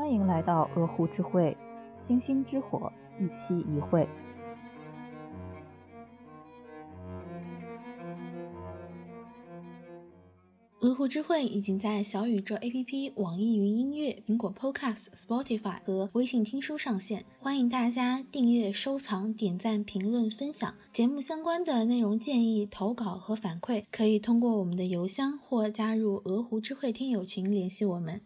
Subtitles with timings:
[0.00, 1.54] 欢迎来到鹅湖之会，
[2.00, 4.08] 星星之火，一期一会。
[10.80, 20.74] 鹅湖之会已经在小宇宙 APP、网易云音乐、苹果 Podcast、Spotify 和微信听书上线，欢迎大家订阅、收藏、点赞、评论、分享。
[20.94, 28.22] 节目相关的内容建议、投稿和反馈，可以通过我们的邮箱或加入鹅湖之会听友群联系我们。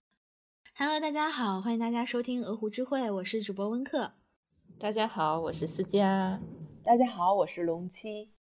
[0.77, 4.11] Hello，大家好，欢迎大家收听鹅湖之会，我是主播温克。
[4.77, 6.41] 大家好，我是思佳。
[6.82, 8.32] 大家好，我是龙七。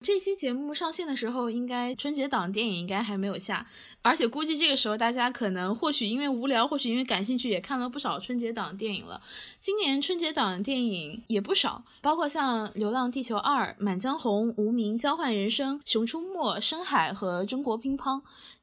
[0.00, 3.68] 这期节目上线的时候，应该春节档电影应该还没有下，
[4.02, 9.22] 而且估计这个时候大家可能或许因为无聊，或许因为感兴趣，也看了不少春节档电影了。
[9.60, 18.18] 今年春节档电影也不少，包括像《流浪地球二》《满江红》《无名》《交换人生》《熊出没》《深海》和《中国乒乓》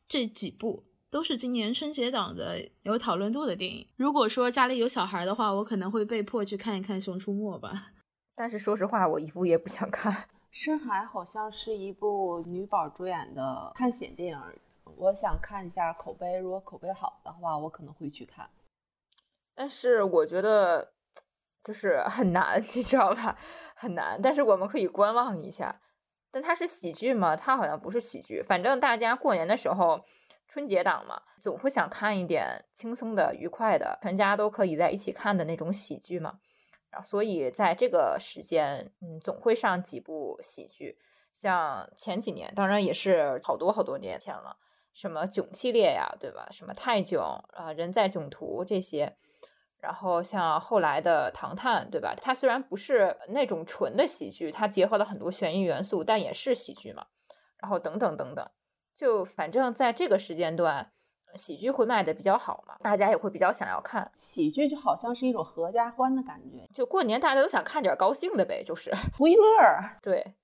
[0.09, 3.87] 这几部，都是今年春节档的有讨论度的电影。
[3.97, 7.91] 如果说家里有小孩的话，我可能会被迫去看一看《熊出没》吧。
[8.33, 10.27] 但是说实话，我一部也不想看。
[10.49, 14.41] 深海好像是一部女宝主演的探险电影，
[14.97, 18.49] 我想看一下口碑，如果口碑好的话，我可能会去看。
[19.53, 20.93] 但是我觉得
[21.63, 23.37] 就是很难，你知道吧？
[23.75, 24.19] 很难。
[24.19, 25.79] 但是我们可以观望一下。
[26.31, 27.35] 但它是喜剧吗？
[27.35, 28.41] 它好像不是喜剧。
[28.41, 30.03] 反正大家过年的时候，
[30.53, 36.37] 春节档嘛，总会想看一点轻松的、愉快的，全家都可以在一起看的那种喜剧嘛。
[36.91, 40.95] 然后所以在这个时间，嗯，总会上几部喜剧，
[41.33, 44.55] 像前几年，当然也是好多好多年前了，
[44.93, 46.47] 什么囧系列呀，对吧？
[46.51, 49.17] 什么泰囧啊，人在囧途这些，
[49.79, 52.13] 然后像后来的唐探，对吧？
[52.21, 57.07] 它虽然不是那种纯的喜剧，它结合了很多悬疑元素，但也是喜剧嘛。
[57.57, 58.47] 然后等等等等，
[58.95, 60.89] 就反正在这个时间段。
[61.35, 66.63] 喜剧会卖的比较好嘛，大家也会比较想要看喜剧，就好像是一种合家欢的感觉。
[66.71, 69.97] 就过年大家都想看点高兴的呗，就是 图一乐儿。
[69.99, 70.35] 对，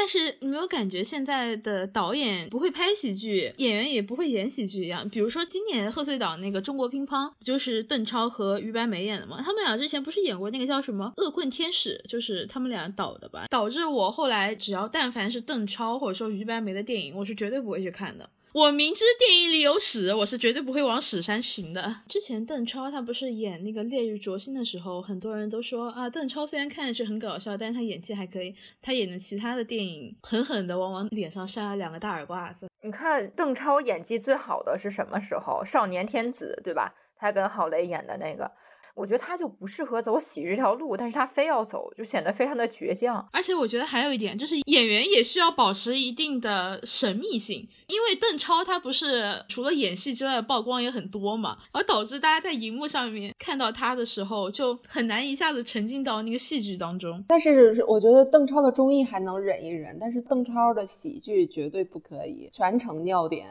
[0.00, 5.08] 但是你没有感觉现在的导演不会拍喜剧，演员也不会演喜剧一样？
[5.08, 13.46] 比如说今年贺岁档那个《中国乒乓》，就是邓超和于白眉演的嘛，他们俩之前不是演过那个叫什么《恶棍天使》，就是他们俩导的吧？
[13.50, 18.30] 导致我后来只要但凡是邓超或者说于白眉的电影，我是绝对不会去看的。
[18.52, 21.96] 我明知电影里有屎，我是绝对不会往屎山寻的。
[22.08, 28.54] 之前邓超他不是演那个《烈日灼心》的时候，很多人都说啊，邓超虽然看上去很搞笑，但是他演技还可以。
[28.80, 32.68] 他演的其他的电影，狠狠的往往脸上扇了两个大耳刮子。
[32.80, 35.62] 你看邓超演技最好的是什么时候？
[35.62, 36.94] 少年天子，对吧？
[37.16, 38.50] 他跟郝蕾演的那个。
[38.98, 43.24] 我觉得他就不适合走喜剧这条路，但是他非要走，就显得非常的倔强。
[43.32, 57.24] 而且我觉得还有一点，就是演员也需要保持一定的神秘性，因为邓超他不是除了演戏之外曝光也很多嘛，而导致大家在荧幕上面看到他的时候就很难一下子沉浸到那个戏剧当中。
[57.28, 63.46] 但是我觉得邓超的综艺还能忍一忍，但是邓超的喜剧绝对不可以，全程尿点，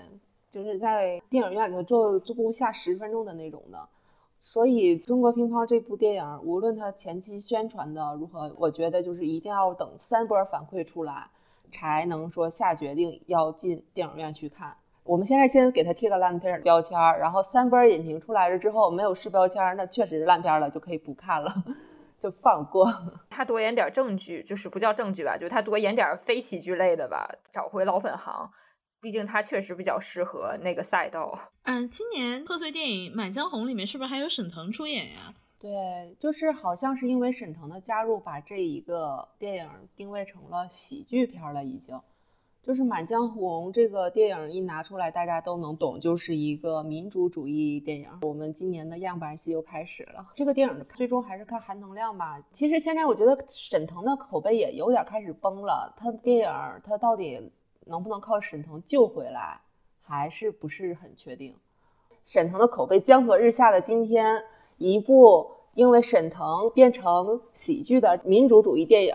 [0.51, 3.79] 就是在电影院里头坐坐不下十分钟的那种的。
[4.49, 11.27] 所以，《中国乒乓》这部电影，无论它前期宣传的如何，我觉得就是一定要等三波反馈出来，
[11.69, 14.73] 才能说下决定要进电影院去看。
[15.03, 21.53] 我们现在先给它贴个烂片标签儿，然后三波影评出来了之后，没有试标签，那确实是烂片了，就可以不看了，
[22.17, 22.89] 就放过。
[23.29, 28.49] 他多演点正剧，就是不叫正剧吧，就是他多演点非喜剧类的吧，找回老本行。
[28.99, 31.37] 毕竟他确实比较适合那个赛道。
[31.63, 35.33] 嗯，今年贺岁电影《满江红》里面是不是还有沈腾出演呀？
[35.59, 41.63] 对，就是好像是因为沈腾的加入，把这一个电影定位成了喜剧片了。
[41.63, 41.99] 已经，
[42.63, 48.07] 就是《满江红》这个电影一拿出来，大家都能懂，就是一个民族主义电影。
[48.21, 50.27] 我们今年的样板戏又开始了。
[50.35, 52.39] 这个电影最终还是看含能量吧。
[52.51, 55.93] 其实现在我觉得沈腾的口碑也有点开始崩了。
[55.97, 57.51] 他电影他到底？
[57.87, 59.59] 能不能靠沈腾救回来，
[60.01, 61.55] 还是不是很确定。
[62.23, 64.43] 沈腾的口碑江河日下的今天，
[64.77, 69.13] 一部因为沈腾变成喜剧的民主主义电影，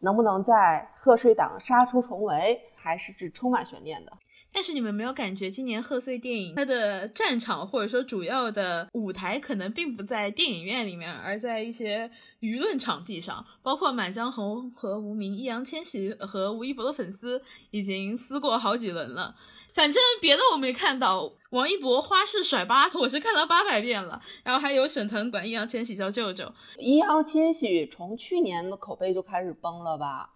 [0.00, 4.12] 能不能在贺岁档杀出重围，还是只充满悬念的。
[4.52, 12.10] 但是你们没有感觉今年贺岁电影它的战场或者说主要的舞台可能并不在电影院里面，而在一些
[12.40, 19.36] 舆论场地上，包括《满江红》和《无名》，易烊千玺和吴亦博的粉丝已经撕过好几轮了。
[19.74, 24.20] 反正别的我没看到，王一博花式甩八，我是看了八百遍了。
[24.42, 30.30] 然后还有沈腾管易烊千玺叫舅舅，易烊千玺从去年的口碑就开始崩了吧？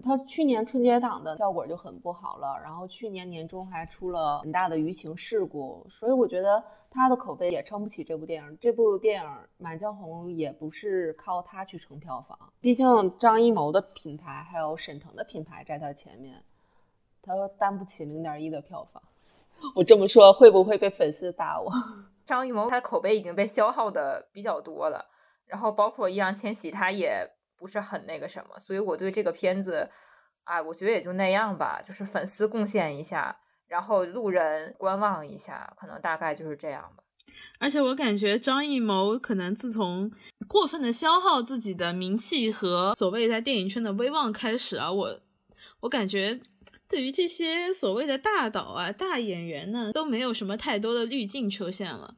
[0.00, 8.58] 他去年春节档的效果就很不好了，然后去年年中还出了很大的舆情事故，所以我觉得他的口碑也撑不起这部电影。
[8.58, 9.28] 这部电影
[9.58, 12.86] 《满江红》也不是靠他去撑票房，毕竟
[13.18, 16.42] 张艺谋的品牌还有沈腾的品牌在他前面，
[17.20, 19.02] 他担不起零点一的票房。
[19.76, 21.70] 我这么说会不会被粉丝打我？
[22.24, 25.04] 张艺谋他口碑已经被消耗的比较多了，
[25.46, 27.30] 然后包括易烊千玺他也。
[27.62, 29.88] 不是很那个什么，所以我对这个片子，
[30.42, 33.38] 啊，我觉得也就那样吧，就是粉丝贡献一下，
[33.68, 37.04] 然后路人观望一下，可能大概就是这样吧。
[37.60, 40.10] 而且我感觉张艺谋可能自从
[40.48, 45.20] 过分的消耗自己的名气和所谓在电影圈的威望开始啊，我
[45.82, 46.40] 我感觉
[46.88, 52.16] 对于这些所谓的大导啊、大演员呢，都没有什么太多的滤镜出现了。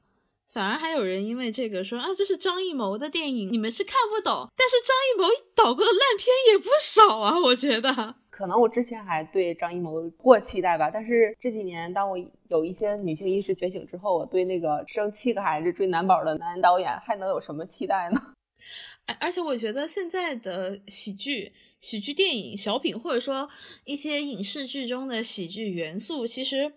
[0.54, 4.48] 反而还有人因为这个说啊，这是张艺谋的电影，你们是看不懂。
[4.56, 8.14] 但是张艺谋导过的烂片也不少啊，我觉得。
[8.30, 12.16] 可能我之前还对张艺谋过期待吧，但是这几年当我
[12.50, 18.20] 有一些女性意识觉醒之后，我对那个生七个孩子追男宝的男导演还能有什么期待呢？
[19.06, 23.48] 而而且我觉得现在的喜剧、喜剧电影、小品，或者说
[23.84, 26.74] 一些影视剧中的喜剧元素，其实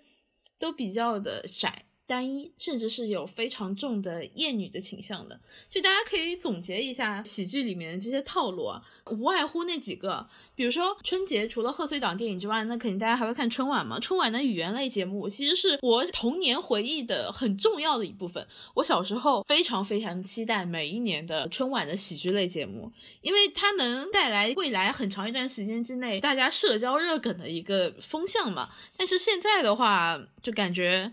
[0.58, 1.84] 都比较的窄。
[2.08, 5.38] 单一，甚至是有非常重的厌女的倾向的，
[5.70, 8.82] 就大家可以总结一下喜剧里面的这些套路啊，
[9.12, 10.26] 无外乎那几个，
[10.56, 14.00] 比如说春节除了贺岁档电影之外，那肯定大家还会看春晚嘛。
[14.00, 18.48] 春晚的语言类节目其实是我童年回忆的很重要的一部分。
[18.76, 22.90] 我小时候非常非常期待每一年的春晚的喜剧类节目，
[23.22, 28.70] 因为它能带来未来很长一段时间之内大家社交热梗的一个风向嘛。
[28.96, 31.12] 但是现在的话，就感觉。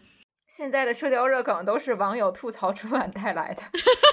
[0.57, 3.63] 现在的社交热梗都是网友吐槽春晚带来的，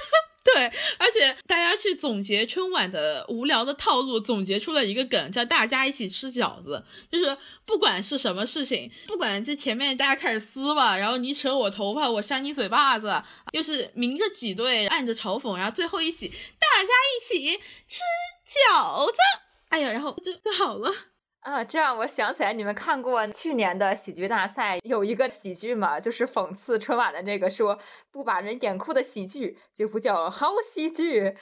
[0.42, 13.22] 对，而且大家去总结春晚的无聊的套路，总结出了一个梗，叫大家一起吃饺子，就是不管是什么事情，不管这前面大家开始撕吧，然后你扯我头发，我扇你嘴巴子，
[13.52, 17.56] 又是明着挤兑，暗着嘲讽，然后最后一起大家一起
[17.86, 18.00] 吃
[18.44, 19.18] 饺子，
[19.68, 20.92] 哎呀，然后就就好了。
[21.42, 25.98] 啊，这样我想起来，你们看过去年的喜剧大赛有一个喜剧嘛？
[25.98, 27.76] 就是讽刺春晚的那个，说
[28.12, 31.36] 不把人演哭的喜剧就不叫好喜剧。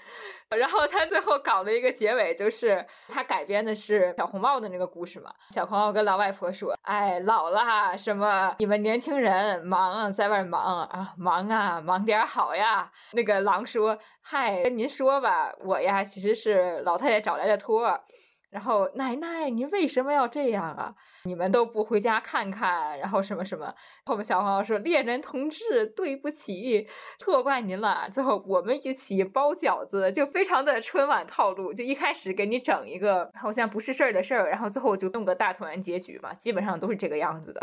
[0.56, 5.31] 然后他最后搞了一个结尾，就是他改编的是小红帽的那个故事嘛。
[5.50, 18.00] 小红帽跟老外婆说：“哎，老了，什么你们年轻人忙在外忙啊，忙啊，忙点好呀。”那个狼说：“嗨，跟您说吧，我呀其实是老太太找来的托。”
[18.50, 20.94] 然后奶奶，你为什么要这样啊？
[21.25, 23.73] 你们都不回家看看，然后什么什么？
[24.05, 26.88] 后面小黄说：“猎人同志，对不起，
[27.19, 37.61] 错怪您了。”最后我们一起包饺子，就非常的春晚套路，就一开始给你整一个好像不是事儿的事儿，然后最后就弄个大团圆结局嘛，基本上都是这个样子的。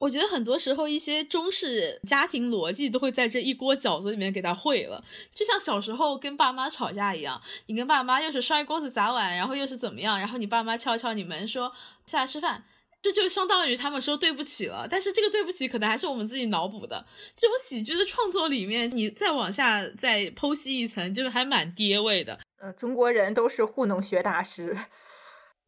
[0.00, 11.70] 我觉得很多时候一些中式家庭逻辑都会在这一锅饺子里面给他烩了，就像小时候跟爸妈吵架一样，你跟爸妈又是摔锅子砸碗，然后又是怎么样，然后你爸妈敲敲你门说
[12.06, 12.64] 下来吃饭，
[13.02, 14.88] 这就相当于他们说对不起了。
[14.90, 17.04] 但是这个对不起可能还是我们自己脑补的。
[17.36, 22.40] 这种喜剧的创作里面，你再往下再剖析一层，就是还蛮跌位的。
[22.58, 24.74] 呃，中国人都是糊弄学大师。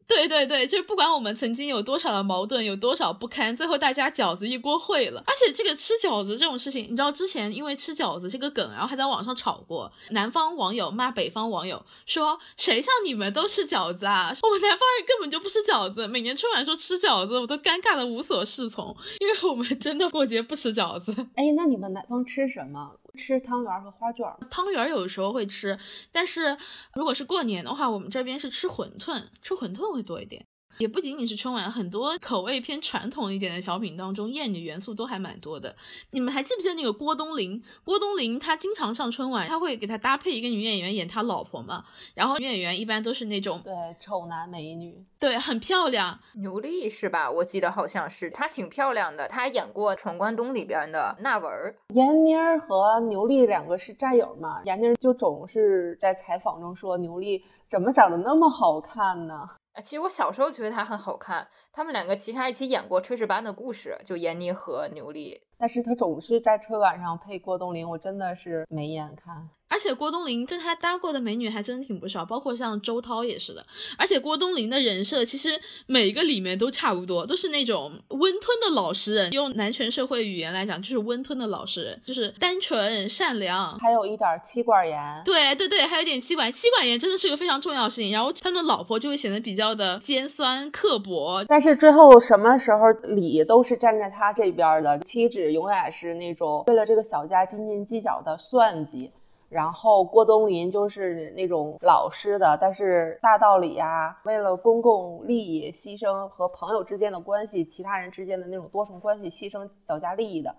[0.07, 5.23] 对对对，就是不管我们曾经有多少的矛盾，有多少不堪，最后大家饺子一锅烩了。
[5.25, 9.91] 而且这个吃饺子这种事情，你知道之前因为吃饺子这个梗，然后还在网上吵过。
[10.11, 14.31] 南方网友骂北方网友说：“谁像你们都吃饺子啊？
[14.43, 21.13] 我们南方人根本就不吃饺子。”每年春晚说吃饺子，我都尴尬的无所适从，因为我们真的过节不吃饺子。
[21.35, 22.91] 哎，那你们南方吃什么？
[23.17, 24.25] 吃汤圆和花卷。
[24.49, 25.77] 汤圆有时候会吃，
[26.11, 26.57] 但是
[26.93, 30.45] 如果是过年的话，我们这边是吃馄饨，吃馄饨会多一点。
[30.77, 35.75] 也不仅仅是春晚，很多口味偏传统一点的小品当中，艳女元素都还蛮多的。
[36.11, 37.61] 你们还记不记得那个郭冬临？
[37.83, 41.85] 郭冬临他经常上春晚，他会给他搭配一个女演员演他老婆嘛。
[42.15, 46.19] 然后女演员一般都是那种对丑男美女，对很漂亮。
[46.35, 47.29] 牛莉是吧？
[47.29, 51.51] 我记得好像是她挺漂亮的，她演过《闯关东》里边的娜文。
[51.89, 54.61] 闫妮儿和牛莉两个是战友嘛？
[54.65, 59.49] 闫妮儿就总是在采访中说牛莉怎么长得那么好看呢？
[59.73, 65.41] 啊，其实我小时候觉得他很好看，他们两个其实还一起演过《炊事班的故事》，就闫妮和牛莉。
[65.57, 69.49] 但是他总是在春晚上配郭冬临，我真的是没眼看。
[69.73, 73.65] 而且郭冬临跟他搭过的美女还真挺不少，包括像周涛也是的。
[73.97, 79.33] 而且郭冬临的人设其实每个里面都差不多，都是那种温吞的老实人。
[79.33, 85.21] 用男权社会语言来讲，就是温吞的老实人，就是单纯善良，还有一点妻管严。
[85.25, 88.11] 对对对，还有点妻管妻管严，真的是个非常重要的事情。
[88.11, 91.43] 然后他的老婆就会显得比较的尖酸刻薄。
[91.47, 99.11] 但是最后什么时候理都是站在他这边的，妻子永远是那种为了这个小家斤斤计较的算计。
[99.53, 110.55] 然后郭冬临就是那种老实的，但是大道理呀，为了公共利益牺牲和朋友之间的关系、其他人之间的那种多重关系牺牲小家利益的。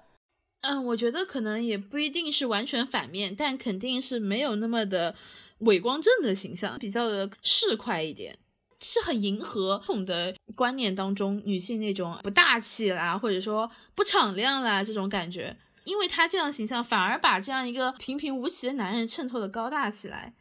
[0.62, 5.14] 嗯，我觉得可能也不一定是完全反面，但肯定是没有那么的
[5.58, 8.38] 伪光正的形象，比较的市侩一点，
[8.80, 15.56] 是很迎合统的观念当中女性那种不大气啦，或者说不敞亮啦这种感觉。
[15.84, 20.34] 因为他这样形象，反而把这样一个平平无奇的男人衬托的高大起来，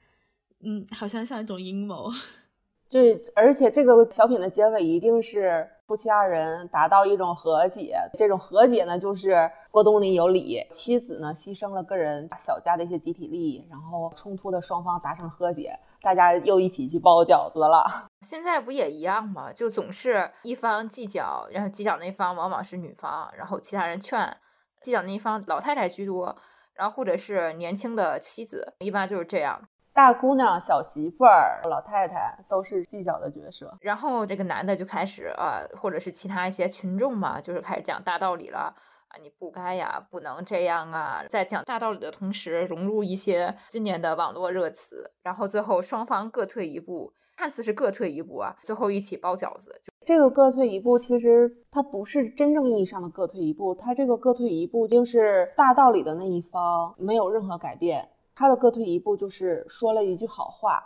[0.63, 2.09] 嗯，好像像一种阴谋。
[2.89, 2.99] 就
[3.35, 18.07] 而且这个小品的结尾一定是夫妻二人达到一种和解，这种和解呢，就是郭冬临有理，妻子呢牺牲了个人小家的一些集体利益，然后冲突的双方达成和解，大家又一起去包饺子了。
[18.21, 19.51] 现在不也一样吗？
[19.51, 24.37] 就总是一方计较，然后计较那方往往是女方，然后其他人劝。
[24.83, 26.35] 计较那一方老太太居多，
[26.73, 29.59] 然后或者是年轻的妻子，一般就是这样。
[29.93, 33.77] 大姑娘、小媳妇儿、老太太都是计较的角色。
[33.81, 38.75] 然后这个男的就开始啊，或者是其他一些群众嘛，就是开始讲大道理了
[39.07, 41.23] 啊，你不该呀，不能这样啊。
[41.29, 49.81] 在讲大道理的同时，融入一些今年的网络热词，然后最后双方各退一步，看似是各退一步啊，最后一起包饺子。
[50.05, 60.83] 这个各退一步，其实它不是真正意义上的各退一步，它这个各退一步就是大道理的那一方没有任何改变，他的各退一步就是说了一句好话。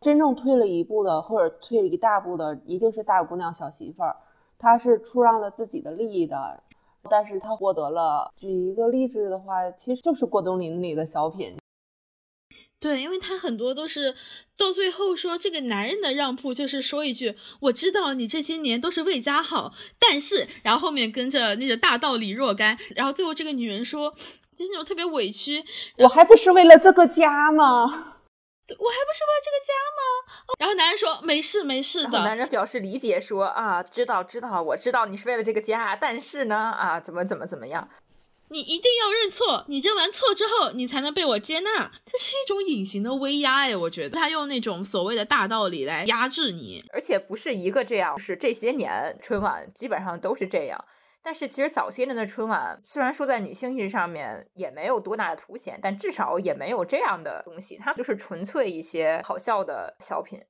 [0.00, 4.16] 真正退了一步的，或者退一大步的，一定是大姑娘、小媳妇儿，
[4.58, 6.58] 她是出让了自己的利益的，
[7.10, 8.32] 但是她获得了。
[8.34, 11.54] 举一个例子的话，其实就是郭冬临里的小品。
[12.80, 14.16] 对，因为他很多都是
[14.56, 24.10] 到最后说这个男人的让步，就是说一句我知道你这些年都是为家好，但是然后后面跟着那个大道理若干，然后最后这个女人说
[24.56, 25.62] 就是那种特别委屈，
[25.98, 27.84] 我还不是为了这个家吗？
[27.84, 30.54] 我还不是为了这个家吗？
[30.58, 37.88] 然后男人说没事没事的，男人表示理解说啊知道知道我知道你是为了这个家，但是呢啊怎么怎么怎么样。
[38.52, 41.92] 你一定要认错，你认完错之后，你才能被我接纳。
[42.04, 50.84] 这是一种隐形的威压哎，我觉得他用那种所谓的大道理来压制你，而且不是一个这样，是这些年春晚基本上都是这样。
[51.22, 60.40] 但是其实早些年的春晚，虽然说在女性意识上面也没有多大的凸显，但至少也没有这样的东西，它就是纯粹一些好笑的小品。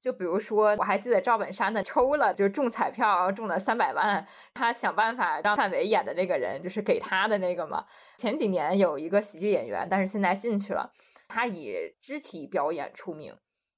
[0.00, 7.84] 就比如说，我还记得赵本山的抽了，就是中彩票中了三百万，他想办法让范伟演的那个人，就是给他的那个嘛。
[8.16, 10.90] 前几年有一个喜剧演员，但是现在进去了，
[11.28, 13.36] 他以肢体表演出名。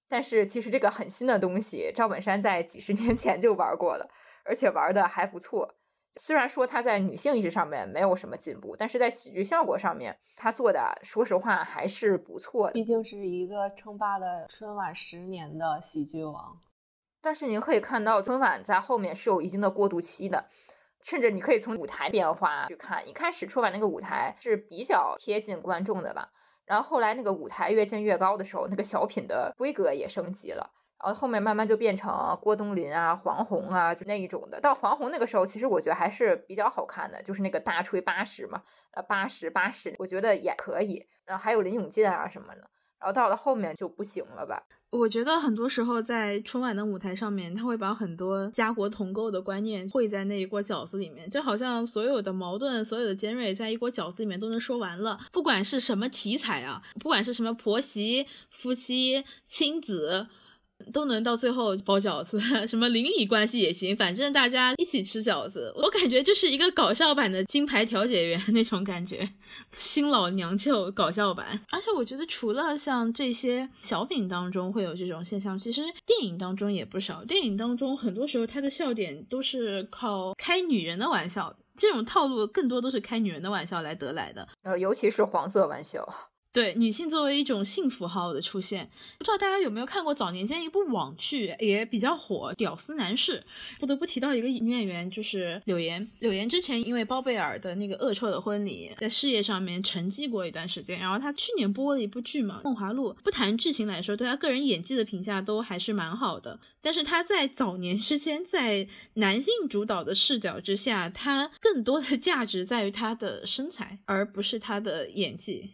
[0.09, 4.09] 但是其实这个很新的东西，赵本山在几十年前就玩过了，
[4.45, 5.75] 而且玩的还不错。
[6.17, 12.75] 虽然说他在女性意识上面没有什么进步，但是在喜剧效果上面，他做的说实话还是不错的。
[12.75, 16.59] 毕竟是一个称霸了春晚十年的喜剧王。
[17.23, 20.45] 但是你可以看到，春晚在后面是有一定的过渡期的，
[21.03, 23.09] 甚至你可以从舞台变化去看。
[23.09, 26.29] 一开始春晚那个舞台是比较贴近观众的吧，
[26.67, 30.69] 然后后来那个舞台越建越高的时候，那个小品的规格也升级了。
[31.03, 34.61] 然后后面慢慢就变成郭冬临啊、黄宏啊，就那一种的。
[34.61, 41.05] 到黄宏那个时候，其实我觉得还是比较好看的，就是那个大吹八十嘛，呃，八十八十，我觉得也可以。
[41.25, 42.71] 然后还有林永健啊什么的。
[43.01, 44.63] 然后到了后面就不行了吧？
[44.91, 55.19] 我觉得很多时候在春晚的舞台上面，他会把很多家国同构的观念烩在那一锅饺子里面，就好像所有的矛盾、所有的尖锐在一锅饺子里面都能说完了。
[55.33, 60.29] 不管是什么题材啊，不管是什么婆媳、夫妻、亲子。
[60.93, 65.73] 都能到最后包饺子， 什么邻里关系也行，反正大家一起吃饺子。
[65.77, 69.29] 我感觉就是一个搞笑版的金牌调解员那种感觉，
[69.73, 71.61] 新老娘舅搞笑版。
[71.71, 77.25] 而且我觉得除了像这些小品当中会有这种现象，其实电影当中也不少。
[77.25, 84.49] 电影当中很多时候他的笑点都是靠开女人的玩笑，这种套路更多都是开女人的玩笑来得来的。
[84.63, 86.07] 呃，尤其是黄色玩笑。
[86.53, 93.43] 对女性作为一种性符号的出现，不知道大家有没有看过早年间一部网剧也比较火《屌丝男士》，
[93.81, 96.07] 不得不提到一个女演员，就是柳岩。
[96.19, 100.99] 柳岩之前因为包贝尔的那个恶臭的婚礼，在事业上面沉寂过一段时间。
[100.99, 106.61] 然后她去年播了一部剧嘛，《梦华录》，不谈剧情来说，对她个人演技的评价都还是蛮好的。
[106.83, 115.71] 但是她在早年之间，在男性主导的视角之下，她更多的价值在于她的身材，而不是她的演技。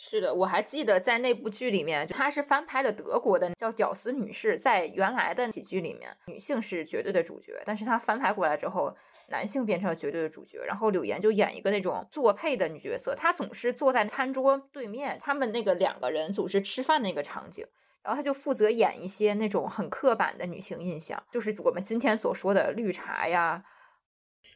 [0.00, 4.56] 是的，我还记得在那部剧里面，她是翻拍的德国的叫《屌丝女士》。
[4.60, 8.96] 在原来的喜剧里面，女性是绝对的主角，但是她翻拍过来之后，
[9.28, 10.64] 男性变成了绝对的主角。
[10.64, 17.66] 然后柳岩就演一个那种作配的女角色，她总是坐在餐桌对面，他们那个两个人总是吃饭那个场景，
[18.04, 23.64] 然后她就负责演一些那种很刻板的女性印象，就是我们今天所说的绿茶呀、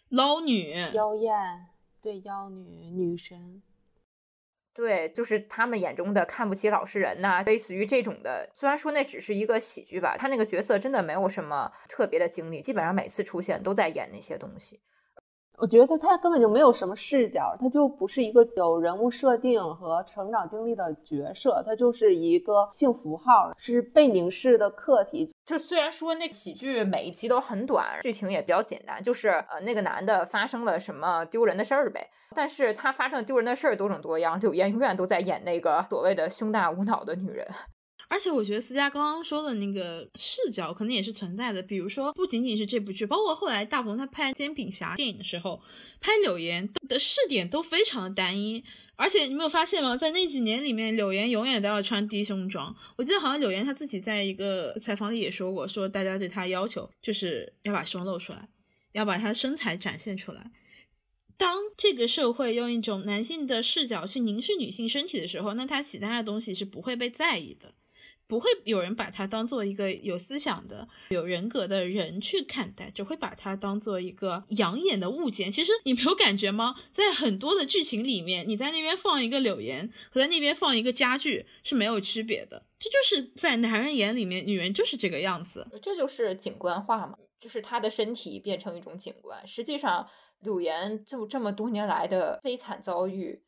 [0.09, 1.67] 捞女、妖艳，
[2.01, 3.61] 对妖女女神。
[4.75, 8.49] 对，就是他们眼中的看不起老实人呐，类似于这种的。
[8.55, 14.81] 虽然说那只是一个喜剧吧，他那个角色真的没有什么特别的经历，基本上每次出现都在演那些东西。
[15.59, 25.33] 我觉得他根本就没有什么视角，他就不是一个有人物设定和成长经历的角色，他就是一个性符号，是被凝视的客体。
[25.45, 37.47] 就虽然说那喜剧每一集都很短，剧情也比较简单，就是呃那个男的发生了什么丢人的事儿呗，但是他发生丢人的事儿多种多样，柳岩永远都在演那个所谓的胸大无脑的女人。
[38.13, 45.63] 而且我觉得思佳刚刚说的那个视角可能也是存在的，比如说不仅仅是这部剧，包括后来大鹏他拍《煎饼侠》电影的时候，
[45.99, 48.63] 拍柳岩的视点都非常的单一。
[48.97, 49.97] 而且你没有发现吗？
[49.97, 52.77] 在那几年里面，柳岩永远都要穿低胸装。
[52.99, 58.47] 我记得好像柳岩她自己在一个采访里也说过，说大家对她要求就是要把胸露出来，
[58.93, 60.51] 要把她的身材展现出来。
[61.39, 67.73] 当这个社会用一种男性的视角去凝视女性身体的时候，那他其他的东西是不会被在意的。
[68.33, 75.53] 不会有人把他当做一个有思想的、有人格的人去看待，只会把他当做一个养眼的物件。
[75.53, 76.75] 其实你没有感觉吗？
[76.91, 82.65] 在很多的剧情里面，你在那边放一个柳岩和在那边放一个家具是没有区别的。
[82.79, 85.69] 这就是在男人眼里面，女人就是这个样子。
[85.83, 89.47] 这就是景观化嘛，就是他的身体变成一种景观。
[89.47, 90.09] 实际上，
[90.41, 93.43] 柳岩就这么多年来的悲惨遭遇，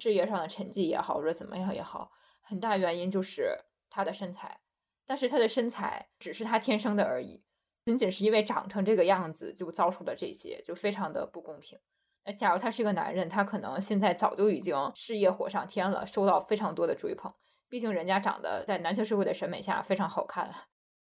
[0.00, 2.10] 事业上的成绩也好，或者怎么样也好，
[2.42, 3.56] 很大原因就是。
[3.96, 4.60] 他的身材，
[5.06, 7.42] 但是他的身材只是他天生的而已，
[7.86, 11.78] 仅仅是因为长成这个样子就遭受了这些，就非常的不公平。
[12.26, 17.32] 那假如他是一个男人，他可能现在早就已经事业火上天了，受到非常多的追捧。
[17.70, 20.52] 毕竟人家长得在男权社会的审美下非常好看。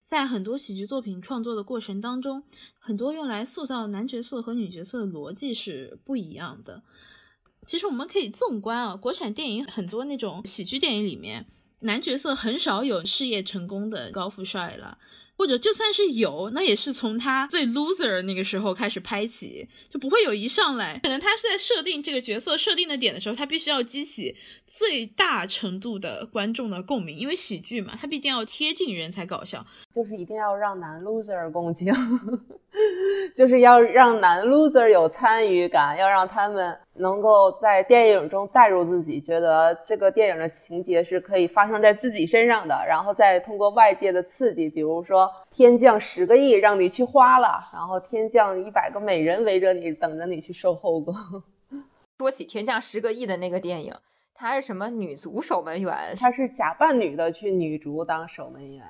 [0.03, 2.43] 在很多喜剧作品创作的过程当中，
[2.79, 6.81] 很多用来塑造男角色和女角色的逻辑是不一样的。
[7.67, 11.45] 其实我们可以纵观啊，国产电影很多那种喜剧电影里面。
[11.81, 14.97] 男角色很少有事业成功的高富帅了，
[15.37, 20.99] 或者就算是有，那也是从他最 loser 那个时候开始拍起，就不会有一上来。
[21.01, 24.35] 可能他是在设定这个角色设定的点的时候，他必须要激起
[24.67, 31.91] 最大程度的观众的共鸣，因为喜剧嘛，他必定要贴近人才搞笑，就是一定要让男 loser 共情，
[33.35, 36.77] 就是要让男 loser 有参与感，要让他们。
[36.95, 51.15] 能够在电影中带入自己，觉得这个电影的情节是可以发生在自己身上的，然后再通过外界的刺激，比如说天降十个亿让你去花了，然后天降一百个美人围着你等着你去售后宫。
[52.19, 53.95] 说起天降十个亿的那个电影，
[54.33, 56.13] 它是什么女足守门员？
[56.19, 58.85] 她是假扮女的去女足当守门员，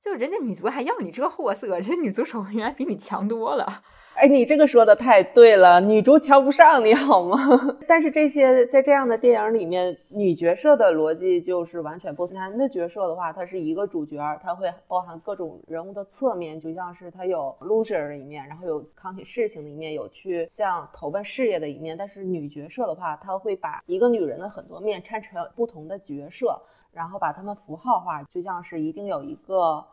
[0.00, 3.82] 就人家女足还要你这货色，人家女足守门员比你强多了。
[4.16, 7.36] 哎，你这个说的太对了，女主瞧不上你好吗？
[7.86, 12.34] 但是这些在这样的电影里面，女角色的逻辑就是完全不同。
[12.34, 21.94] 男的角色的话，他是一个主角，他会包含各种人物的侧面，就像是他有 loser 的一面，然后有扛起事情的一面，有去像投奔事业的一面。
[21.94, 26.58] 但是女角色的话，她会把一个女人的很多面拆成不同的角色，
[26.90, 29.84] 然后把她们符号化，就像是一定有一个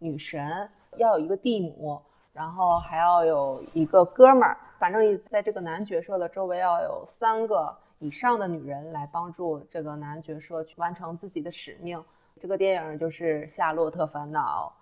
[0.00, 1.98] 女神，要有一个地母。
[2.32, 12.02] 然后还要有一个哥们儿，反正在这个男角色的周围要有三个以上的女人来帮助这个男角色去完成自己的使命。
[12.38, 14.72] 这个电影就是《夏洛特烦恼》。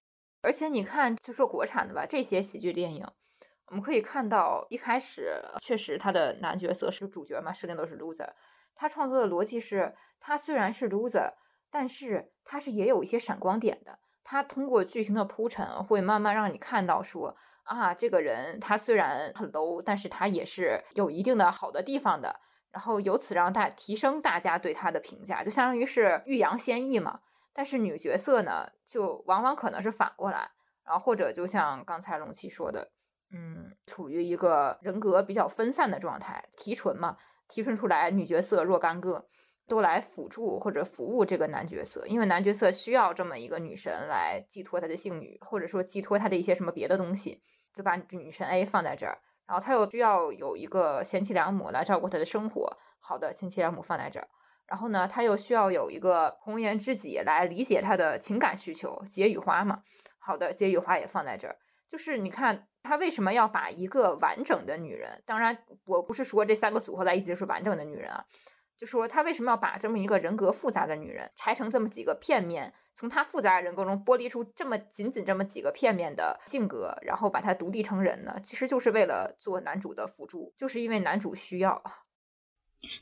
[0.42, 3.04] 而且你看，就说国产的吧，这些喜剧电影，
[3.66, 8.28] 我们可以看到一开始确实他的男角色是主角嘛，设定都是 loser。
[8.76, 11.32] 他创作的逻辑是，他虽然是 loser，
[11.70, 13.98] 但是他是也有一些闪光点的。
[14.30, 22.38] 他通过剧情的铺陈，会慢慢让你看到说啊，这个人他虽然很 low，但是他也是有一定的好的地方的。
[22.70, 27.20] 然后由此让大提升大家对他的评价，就相当于是欲扬先抑嘛。
[27.54, 30.50] 但是女角色呢，就往往可能是反过来，
[30.84, 32.90] 然后或者就像刚才龙七说的，
[33.32, 37.16] 嗯，处于一个人格比较分散的状态，提纯嘛，
[37.48, 39.26] 提纯出来女角色若干个。
[39.68, 47.42] 都来辅助或者服务这个男角色，因为男角色需要这么一个女神来寄托他的性女，或者说寄托他的一些什么别的东西，
[47.76, 54.28] 就把女神 A 放在这儿，然后他又需要有一个贤妻良母来照顾他的生活，好的贤妻良母放在这儿，
[54.66, 59.82] 然后呢，他又需要有一个红颜知己来理解他的情感需求，解语花嘛，
[60.18, 61.56] 好的解语花也放在这儿，
[61.88, 68.24] 就是你看他为什么要把一个完整的女人，当然我不是说这三个组合在一起就是完整的女人啊。
[68.78, 78.40] 就说他为什么要把这么一个人格复杂的女人拆成这么几个片面，从她复杂人格中剥离出这么仅仅这么几个片面的性格，然后把她独立成人呢？
[78.44, 81.82] 其实就是为了做男主的辅助，就是因为男主需要。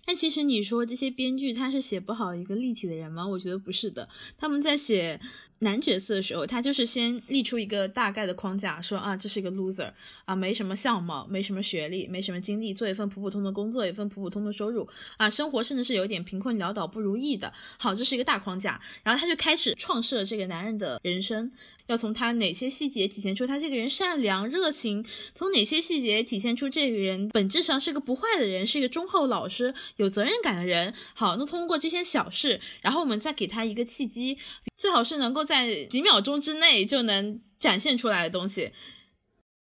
[0.07, 3.29] 但其实你说这些编剧他是写不好一个立体的人吗？
[3.29, 4.09] 我觉得不是的，
[4.39, 5.21] 他们在写。
[5.61, 9.91] 男角色的时候，他就是先立出一个大概的框架，说啊，这是一个 loser
[10.27, 17.51] 啊，没什么相貌，没什么学历，没什么经历，做一份普普通的工作，一份普普通的收入啊，生活甚至是有点贫困潦倒、不如意的。
[17.79, 21.51] 好，这是一个大框架，然后他就开始创设这个男人的人生，
[21.87, 30.93] 要从他哪些细节体现出他这个人善良、热情，从哪些细节体现出这个人本质上是个不坏的人，是一个忠厚老实、有责任感的人。
[31.15, 34.37] 好，那通过这些小事，然后我们再给他一个契机，
[34.77, 35.46] 最好是能够。
[35.47, 38.73] 在几秒钟之内就能展现出来的东西，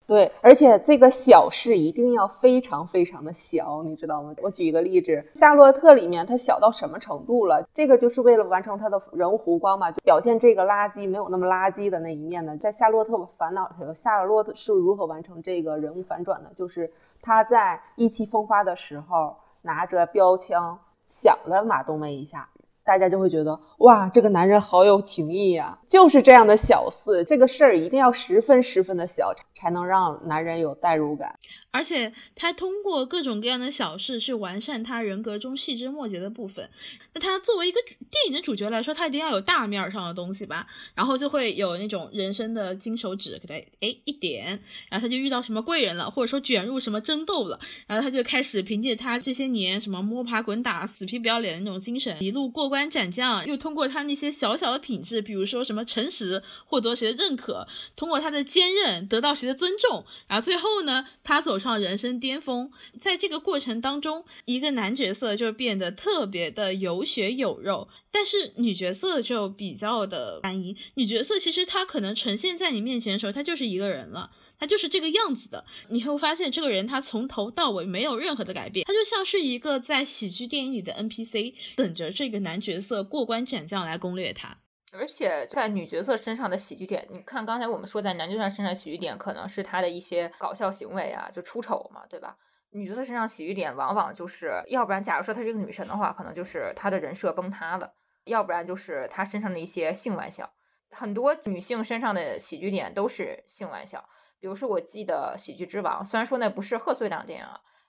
[0.07, 4.35] 对，而且这个小事一定要非常非常的小，你知道吗？
[4.43, 7.67] 我举一个例子，《夏洛特》里面它小到什么程度了？
[7.73, 12.57] 这个就是为了完成它的人物弧光嘛，就表现这个垃圾没有那么垃圾的那一面呢。
[12.59, 16.53] 在《夏洛特烦恼》里头，夏洛特是如何完成这个人物反转的？
[16.55, 22.49] 就是他在意气风发的时候，拿着标枪响了马冬梅一下。
[22.85, 25.79] 大家就会觉得哇，这个男人好有情义呀！
[25.89, 31.39] 就是这样的小四，这个事儿一定要十分十分的小，才能让男人有代入感。
[31.73, 36.69] 而且他通过各种各样的小事去完善他人格中细枝末节的部分。
[37.15, 40.67] 那他作为一个电影的主角来说，他一定要有大面上的东西吧？
[40.95, 61.62] 然后就会有那种人生的金手指给他哎一点，然后他就遇到什么贵人了，或者说卷入什么争斗了，然后他就开始凭借他这些年什么摸爬滚打、死皮不要脸的那种精神，一路过关斩将，又通过他那些小小的品质，比如说什么诚实，获得谁的认可，通过他的坚韧得到谁的尊重，然后最后呢，他走。
[61.63, 62.71] 上人生巅峰，
[63.01, 70.77] 在这个过程当中，一个男角色就变得特别的有血有肉，但是女角色就比较的单一。
[70.95, 75.65] 女角色其实她可能呈现在你面前的时候，她就是一个人了，她就是这个样子的。
[75.89, 84.59] 你会发现这个人他从头到尾没有任何的改变，他就像是一个在喜剧电影里的 NPC，等着这个男角色过关斩将来攻略他。
[84.93, 92.37] 而且在女角色身上的喜剧点，你看刚才我们说在男角色身上喜剧点，可能是他的一些搞笑行为啊，就出丑嘛，对吧？
[92.73, 97.87] 女角色身上喜剧点往往就是，要不然假如说她是个女神的话，可能就是她的人设崩塌了；
[98.25, 100.53] 要不然就是她身上的一些性玩笑。
[100.91, 104.07] 很多女性身上的喜剧点都是性玩笑，
[104.39, 107.47] 比如说我记得《喜剧之王》，虽然说那不是贺岁档电影，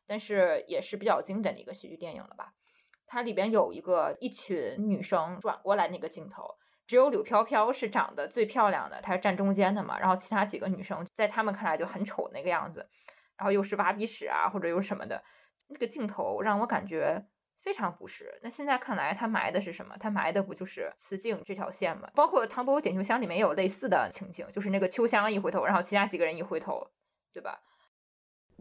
[0.08, 2.54] 但是也是比较经典的一个喜剧电影了吧？
[3.06, 6.56] 它里边有一个一群女生转过来那个镜头。
[6.94, 12.88] 只有柳飘飘是长得最漂亮的，她是站中间的嘛，然后其他几个女生在他们看来就很丑那个样子，
[13.36, 15.24] 然后又是挖鼻屎啊或者又什么的，
[15.70, 17.26] 那个镜头让我感觉
[17.64, 18.40] 非常不适。
[18.44, 19.98] 那现在看来，他埋的是什么？
[20.00, 22.08] 他埋的不就是雌竞这条线吗？
[22.14, 26.88] 包括《唐伯虎点秋香》里面也有类似的情景，就是那个秋香一回头，然后其他几个人一回头，
[27.34, 27.60] 对吧？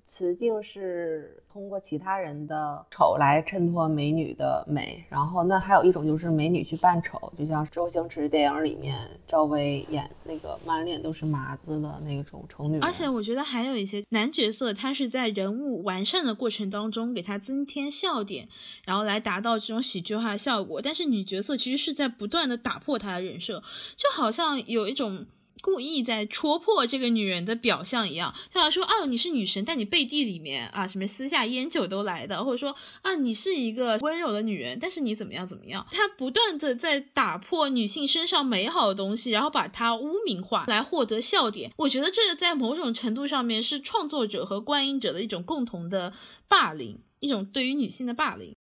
[0.05, 12.81] 雌竞是通过其他人的丑来衬托美女的美，然后那还有一种就是美女去扮丑，就像周星驰电影里面赵薇演那个满脸都是麻子的那种丑女。
[12.81, 18.49] 而且我觉得还有一些男角色，他是在人物完善的过程当中给他增添笑点，
[18.85, 20.83] 然后来达到这种喜剧化的效果。
[20.83, 23.63] 但是女角色其实是在不断的打破他的人设，
[23.97, 25.27] 就好像有一种。
[25.63, 35.87] 故意在戳破这个女人的表象一样，就像说啊，你是女神，但你背地里面啊，什么私下烟酒都来的，或者说啊，你是一个温柔的女人，但是你怎么样怎么样？
[35.93, 41.71] 他不断的在打破女性身上美好的东西，然后把它污名化，来获得笑点。
[41.77, 46.13] 我觉得这个在某种程度上面是创作者和观影者的一种共同的
[46.49, 48.57] 霸凌，一种对于女性的霸凌。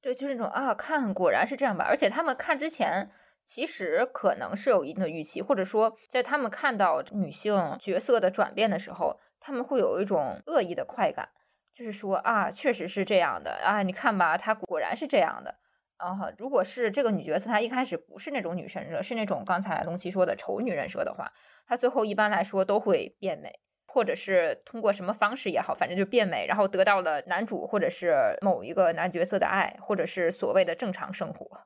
[0.00, 1.84] 对，就是那种啊，看果然是这样吧。
[1.84, 3.10] 而且他们看之前。
[3.46, 11.28] 其实可能是有一定的预期，或者说在他们看到女性角色的转变的时候，他们会有一种恶意的快感，
[11.74, 15.56] 就是说啊，确实是这样的啊，你看吧，她果然是这样的
[15.98, 16.32] 啊。
[16.38, 21.30] 如果是这个女角色，她一开始不是那种女神热，是那种刚才龙七说的丑女人设的话，
[21.66, 31.60] 她最后一般来说都会变美，或者是通过什么方式也好，反正就变美，然后得到了男主或者是某一个男角色的爱，或者是所谓的正常生活。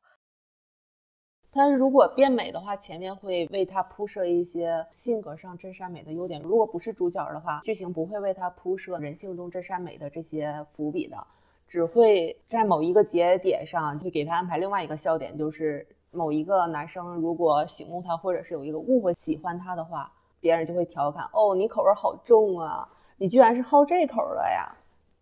[1.59, 6.41] 但是如果变美的话，前面会为她铺设一些性格上真善美的优点。
[6.41, 11.17] 如果不是主角的话，剧情不会为她铺设人性中真善美的这些伏笔的，
[11.67, 24.73] 只会在某一个节点上会给她安排另外一个笑点，就是某一个男生如果醒悟他，或者是有一个误会喜欢她的话，别人就会调侃：“哦，你口味好重啊，你居然是好这口的呀。”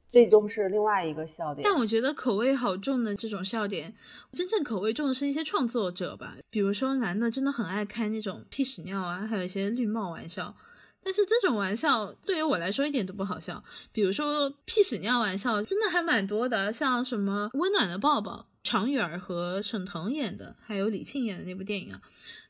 [0.08, 3.92] 这就是另外一个笑点，但我觉得口味好重的这种笑点，
[4.32, 6.36] 真正口味重的是一些创作者吧。
[6.48, 10.54] 比如说男的真的很爱开那种屁屎尿啊，还有一些绿帽玩笑。
[11.02, 13.62] 但是这种玩笑对于我来说一点都不好笑。
[13.92, 22.00] 比如说屁屎尿玩笑真的还蛮多的，像什么温暖的抱抱，常远和沈腾演的，还有李沁演的那部电影啊。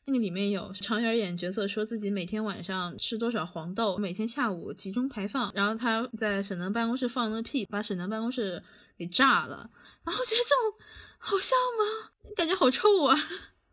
[0.09, 8.62] 那个里面有常远演角色说自己每天晚上吃多少黄豆，每天下午集中排放，然后他在沈腾办公室放了个屁，把沈腾办公室
[8.97, 9.69] 给炸了。
[10.05, 10.87] 然后我觉得这种
[11.19, 12.12] 好笑吗？
[12.37, 13.16] 感觉好臭啊！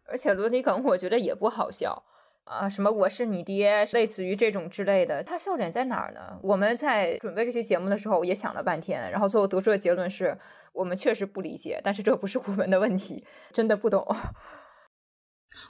[0.05, 2.03] 而且伦理梗我觉得也不好笑
[2.45, 6.39] 啊，什么我是你爹，类似于这种之类的，他笑点在哪儿呢？
[6.41, 10.35] 我们在准备这期节目的时候也想了半天，然后最后得出的结论是
[10.73, 14.03] 我们确实不理解，但是这不是我们的问题，真的不懂。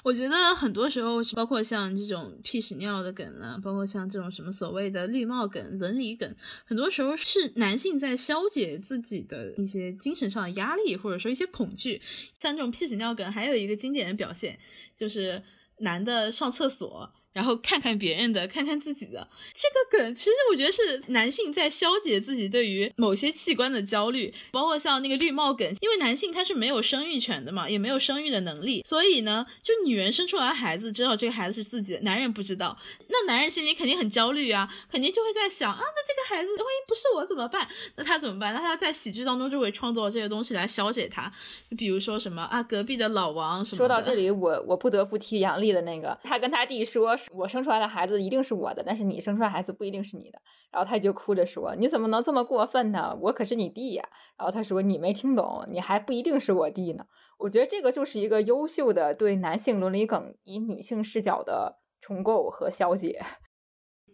[0.04, 12.02] 我觉得很多时候是，包括像这种屁屎尿的梗啊，包括像这种什么所谓的绿帽梗、伦理梗，很多时候是男性在消解自己的一些精神上的压力，或者说一些恐惧。
[12.40, 14.60] 像这种屁屎尿梗，还有一个经典的表现，
[14.98, 15.42] 就是
[15.80, 17.14] 男的上厕所。
[17.34, 37.68] 然后看看别人的，看看自己的这个梗，其实我觉得是男性在消解自己对于某些器官的焦虑，包括像那个绿帽梗，因为男性他是没有生育权的嘛，也没有生育的能力，所以呢，就女人生出来孩子知道这个孩子是自己的，男人不知道，那男人心里肯定很焦虑啊，肯定就会在想啊，那这个孩子万一不是我怎么办？
[37.96, 38.54] 那他怎么办？
[38.54, 41.34] 那他在喜剧当中就会创造这些东西来消解他，
[41.76, 43.78] 比如说什么啊，隔壁的老王什么。
[43.78, 47.18] 说到这里，我我不得不提杨笠的那个，他跟他弟说。
[47.32, 50.42] 我生出来的孩子一定是我的，但是你生出来孩子不一定是你的。
[50.72, 53.18] 然后他就哭着说：“你怎么能这么过分呢？
[53.22, 54.04] 我可是你弟呀！”
[54.38, 57.06] 然后他说：“你没听懂，你还不一定是我弟呢。”
[57.40, 63.22] 我觉得这个就是一个优秀的对男性伦理梗以女性视角的重构和消解。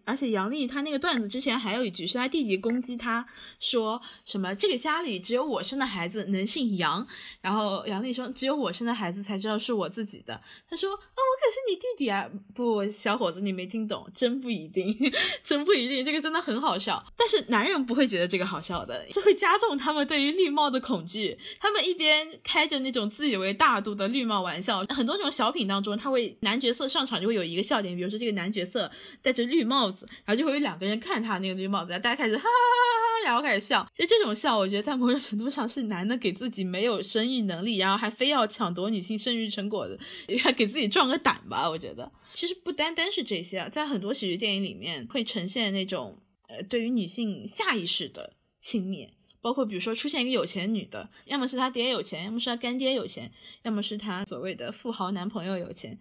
[0.09, 3.25] 而且杨丽她那个段子之前还有一句是她弟弟攻击她
[3.59, 7.05] 说什么这个家里只有我生的孩子能姓杨，
[7.41, 10.41] 然后杨丽说只有我生的孩子才知道是我自己的。
[10.67, 12.27] 他说啊我可是你弟弟啊！
[12.55, 14.95] 不，小伙子你没听懂，真不一定，
[15.43, 17.03] 真不一定，这个真的很好笑。
[17.15, 21.37] 但是男人不会觉得这个好笑的，这会加重他们对于绿帽的恐惧。
[21.59, 28.91] 他们一边开着那种自以为大度的绿帽玩笑，很多这种小品当中，他会男角色上场就会有一个笑点，比如说这个男角色
[29.21, 29.98] 戴着绿帽子。
[30.25, 33.87] 然后就会有两个人看他那个绿帽子，大家开始哈哈哈哈，然后开始笑。
[33.93, 41.69] 就这种笑，我觉得在某种程度上是男的给自己没有生育能力，然后还非要抢夺女性生育成果的，也给自己壮个胆吧。
[41.69, 49.09] 我觉得其实不单单是这些啊，在很多喜剧电影里面会呈现那种呃对于女性下意识的轻蔑，
[49.41, 53.31] 包括比如说出现一个有钱女的，要么是她爹有钱，要么是她干爹有钱，
[53.63, 55.99] 要么是她所谓的富豪男朋友有钱。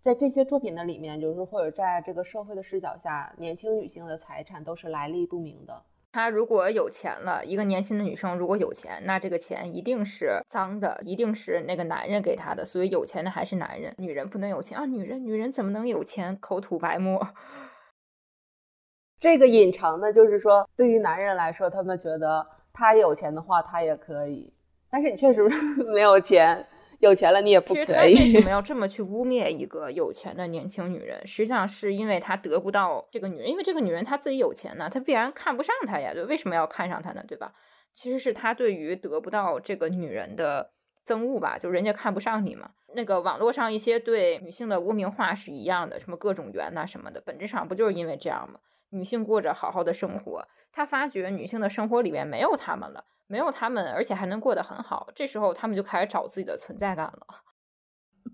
[0.00, 5.82] 在这些作品的里面，就是或者在这个社会的视角下，年轻女性的财产都是来历不明的。
[6.12, 12.64] 她如果有钱了，一个年轻的女生如果有钱，那这个钱一定是脏的，一定是那个男人给她的。
[12.64, 14.86] 所以有钱的还是男人，女人不能有钱啊！
[14.86, 16.36] 女人，女人怎么能有钱？
[16.40, 17.28] 口吐白沫。
[19.20, 24.52] 这个隐藏的就是说，对于男人来说，他们觉得他有钱的话，他也可以。
[24.90, 25.46] 但是你确实
[25.94, 26.66] 没有钱。
[27.00, 28.14] 有钱了你也不可以。
[28.14, 31.26] 为什么 要这么去污蔑一个有钱的年轻女人？
[31.26, 36.12] 实际上是因为他得不到这个女人，因为这个女人她自己有钱呢，她必然看不上她呀。
[36.14, 37.24] 对，为什么要看上她呢？
[37.26, 37.52] 对吧？
[37.92, 40.70] 其实是他对于得不到这个女人的
[41.04, 42.70] 憎恶吧，就人家看不上你嘛。
[42.94, 48.60] 那个网络上一些对女性的污名化是一样的，什么各种缘呐什么的，本质上不就是因为这样吗？
[48.90, 53.04] 女性过着好好的生活，他发觉女性的生活里面没有他们了。
[53.30, 57.44] 没有他们，而且还能过得很好，这时候他们就开始找自己的存在感了。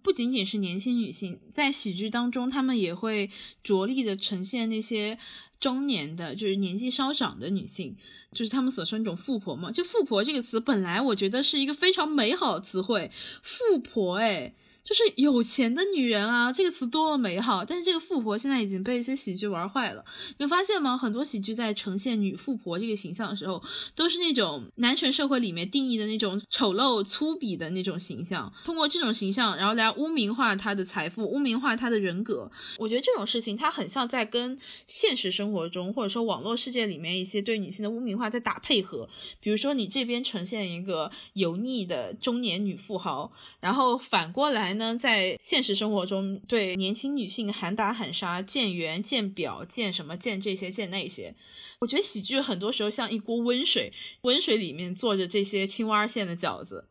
[0.02, 3.30] 不仅仅是年轻女性，在喜剧当中，他们也会
[3.62, 5.18] 着力的呈现那些
[5.60, 7.98] 中年的，就是年纪稍长的女性，
[8.32, 9.70] 就是他们所说那种富婆嘛。
[9.70, 13.10] 就富婆这个词，本来我觉得是一个非常美好的词汇，
[13.42, 14.56] 富婆，诶。
[14.86, 17.64] 就是有钱的女人啊，这个词多么美好！
[17.64, 20.04] 但是这个富婆现在已经被一些喜剧玩坏了。
[20.38, 20.96] 你有发现吗？
[20.96, 23.60] 很多喜剧在呈现女富婆这个形象的时候，
[23.96, 32.48] 都是那种男权社会里面定义的那种丑陋粗鄙的那种形象，通过这种形象，然后来污名化她的财富，污名化她的人格。
[32.78, 39.08] 我觉得这种事情，它很像在跟现实生活中或者说网络世界里面一些对女性的污名化在打配合。
[39.40, 44.75] 比如说，你这边呈现一个油腻的中年女富豪，然后反过来。
[44.76, 51.34] 呢，在现实生活中，对年轻女性喊打喊杀、见圆见表、见什么见这些见那些，
[51.80, 56.88] 我觉得喜剧很多时候像一锅温水，温水里面坐着这些青蛙馅的饺子。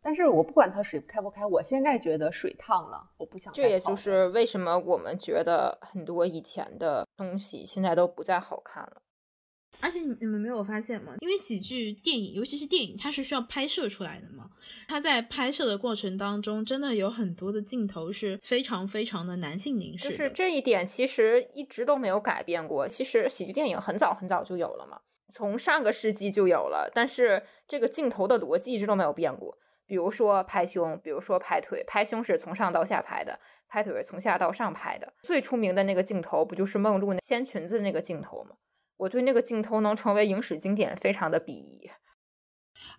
[0.00, 3.52] 但是我不管它水开不开，我现在觉得水烫了，我不想。
[3.52, 9.02] 这也就是为什么我们觉得很多以前的东西现在都不再好看了。
[9.80, 11.14] 而且你你们没有发现吗？
[11.20, 14.50] 因为喜剧电影，尤其是电影，它是需要拍摄出来的嘛。
[14.88, 20.08] 它在拍摄的过程当中，真的有很多的镜头是非常非常的男性凝视。
[20.08, 22.88] 就是这一点，其实一直都没有改变过。
[22.88, 26.90] 其实喜剧电影很早很早就有了嘛，从上个世纪就有了。
[26.94, 29.56] 但是这个镜头的逻辑一直都没有变过。
[29.86, 33.38] 比如说拍胸，比如说拍腿，拍胸是从上到下拍的，
[33.68, 35.12] 拍腿是从下到上拍的。
[35.22, 38.50] 最出名的那个镜头，不就是梦露掀裙子那个镜头吗？
[38.98, 41.90] 我对那个镜头能成为影史经典非常的鄙夷，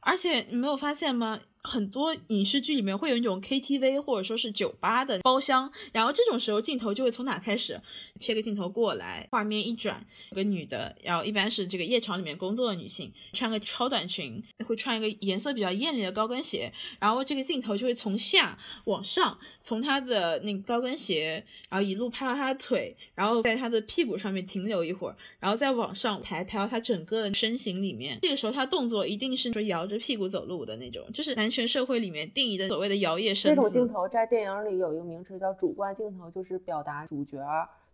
[0.02, 1.42] 而且你没有发现吗？
[1.64, 7.82] 很多影视剧里面会有那种 KTV 或者说是酒吧的包厢，然后这种时候镜头就会从哪开始？
[8.20, 28.18] 切个镜头过来，画面一转，有个女的，然后一般是这个夜场里面工作的女性，穿个超短裙，会穿一个颜色比较艳丽的高跟鞋，然后这个镜头就会从下往上，从她的那个高跟鞋，然后一路拍到她的腿，然后在她的屁股上面停留一会儿，然后再往上抬，抬到她整个的身形里面。
[28.22, 31.49] 这个时候她动作一定是说摇着屁股走路的那种，就是男。
[31.50, 37.40] 全社会里面定义的所谓的摇曳身，这种镜头在电影里有一个名词叫主观镜头，就是表达主角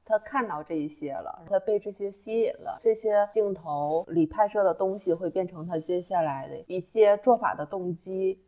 [0.03, 8.39] 他看到这一些了，他被这些吸引了，这些镜头里拍摄的东西会变成他接下来的一些做法的动机。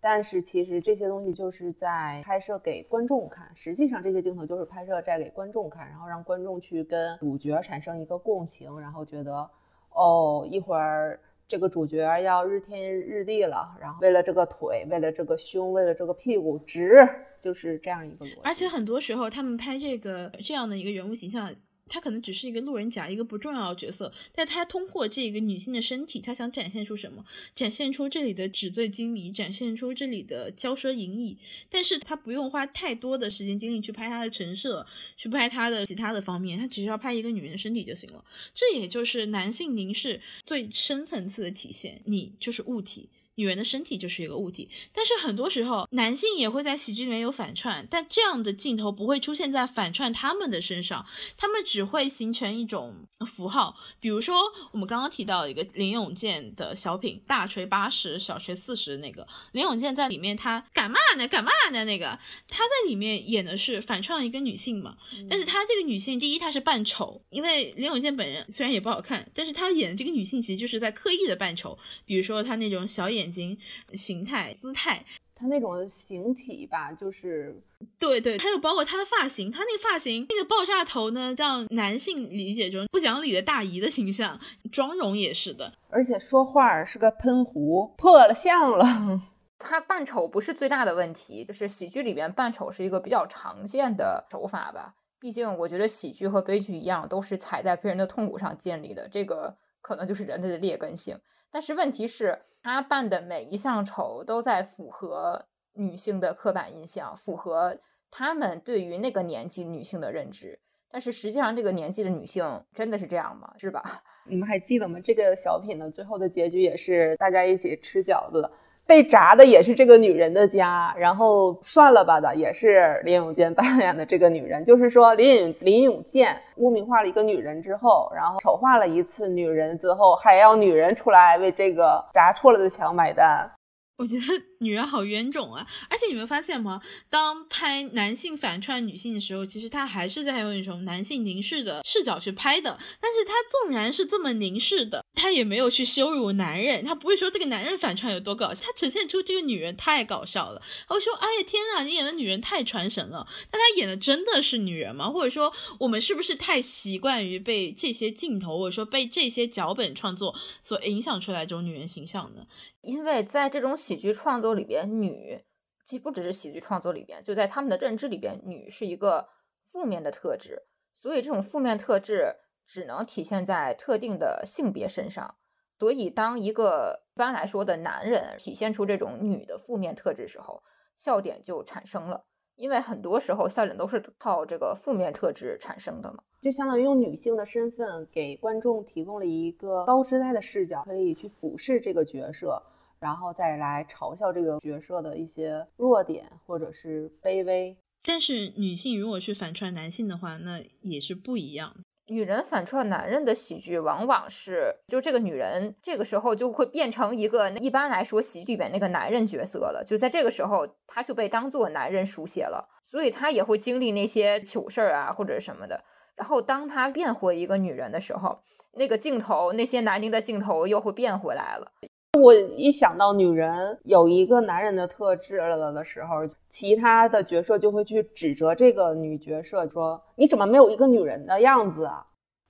[0.00, 9.50] 但是其实这些东西就是在拍摄给观众看，实际上这些镜头就是拍摄在给观众看，然后让观众去跟主角产生一个共情，然后觉得
[9.90, 11.18] 哦一会儿。
[11.46, 18.40] 这个主角要日天日地了，然后为了这个腿，为了这个胸，为了这个屁股直，就是这样一个逻辑。
[18.42, 21.54] 而且很多时候，他们拍这个这样的一个人物形象。
[21.88, 27.24] 他可能只是一个路人甲，一个不重要的角色，但他通过这个女性的身体，他想展现出什么？
[27.54, 31.38] 展现出这里的纸醉金迷，展现出这里的骄奢淫逸。
[31.68, 38.24] 但是他不用花太多的时间精力去拍他的陈设，去拍他的其他的方面，他只需要拍一个女人的身体就行了。
[38.54, 43.08] 这也就是男性凝视最深层次的体现，你就是物体。
[43.36, 51.04] 女人的身体就是一个物体，但是很多时候男性也会在喜剧里面有反串，但这样的镜头不会出现在反串他们的身上，
[51.36, 52.94] 他们只会形成一种
[53.26, 53.76] 符号。
[53.98, 54.36] 比如说
[54.70, 61.26] 我们刚刚提到一个林永健的小品，大锤八十，小锤四十那个林永健在里面他干嘛呢？
[61.26, 61.84] 干嘛呢？
[61.84, 64.96] 那个他在里面演的是反串一个女性嘛，
[65.28, 73.23] 但是他这个女性第一他是扮丑，因为林永健本人虽然也不好看，但是他演的这个女性其实就是在刻意的扮丑，比如说他那种小眼。
[73.24, 73.56] 眼睛、
[73.94, 75.02] 形态、姿态，
[75.34, 77.58] 他那种形体吧，就是
[77.98, 84.38] 对对，还有包括他的发型，他那个发型，那个爆炸头呢，让男性理解中不讲理的大姨的形象，
[84.70, 89.22] 妆容也是的，而且说话是个喷壶，破了相了。
[89.58, 94.94] 他扮丑不是最大的问题，就是喜剧里边扮丑是一个比较常见的手法吧。
[95.18, 101.18] 毕竟我觉得喜剧和悲剧一样，都是踩在别人的痛苦上建立的，这个可能就是人类的劣根性。
[101.54, 102.42] 但是问题是。
[102.66, 107.78] 他扮的每一项丑都在符合女性的刻板印象，符合
[108.10, 110.58] 他们对于那个年纪女性的认知。
[110.90, 113.52] 但是实际上，这个年纪的女性真的是这样吗？
[113.58, 114.02] 是吧？
[114.24, 114.98] 你们还记得吗？
[115.04, 118.50] 这个小品的最后的结局也是大家一起吃饺子。
[118.86, 133.50] 被砸的也是这个女人的家，然后算了吧的也是林永健扮演的这个女人，就是说林永林永健污名化了一个女人之后，然后丑化了一次女人之后，还要女人出来为这个砸错了的墙买单。
[133.96, 134.22] 我觉得
[134.64, 135.66] 女人好冤种啊！
[135.90, 136.80] 而且你们发现吗？
[137.10, 142.78] 当拍男性反串女性的时候，其实他还是在用一种男性凝视的视角去拍的。
[143.00, 150.62] 但是他纵然是这么凝视的，他也没有去羞辱男人，他不会说这个男人反串有多搞笑，他呈现出这个女人太搞笑了。
[150.88, 155.10] 他会说：“哎呀天啊，你演的女人太传神了。”但他演的真的是女人吗？
[155.10, 162.46] 或者说我们是不是太习惯于被这些镜头，或者说被这些脚本创作所影响出来这种女人形象呢？
[162.82, 165.44] 因为在这种喜剧创作里边，女
[165.84, 169.28] 既不只是喜剧创作里边，就在他们的认知里边，女是一个
[169.70, 170.62] 负面的特质，
[170.92, 172.36] 所以这种负面特质
[172.66, 175.34] 只能体现在特定的性别身上。
[175.78, 180.62] 所以，当一个一般来说的男人体现出这种女的负面特质时候，
[180.96, 182.24] 笑点就产生了。
[182.54, 192.62] 因为很多时候笑点都是靠这个负面特质产生的嘛，就相当于用女性的身份给观众提供了一个高姿态的视角，可以去俯视这个角色。
[193.04, 201.76] 然后再来嘲笑这个角色的一些弱点或者是卑微，但是女性如果去反串男性的话，那也是不一样。
[202.06, 215.84] 女人反串男人的喜剧，往往是就这个女人这个时候就会变成一个一般来说喜剧里边那个男人角色了，就在这个时候，她就被当做男人书写了，所以她也会经历那些糗事儿啊或者什么的。
[216.16, 218.42] 然后当她变回一个女人的时候，
[218.72, 221.70] 那个镜头那些男丁的镜头又会变回来了。
[222.14, 232.06] 我一想到女人有一个男人的特质了的时候，其他的角色就会去指责这个女角色，说你怎么没有一个女人的样子啊？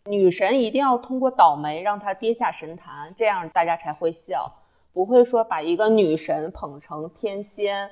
[0.07, 4.53] 女神一定要通过倒霉让她跌下神坛，这样大家才会笑，
[4.93, 7.91] 不会说把一个女神捧成天仙。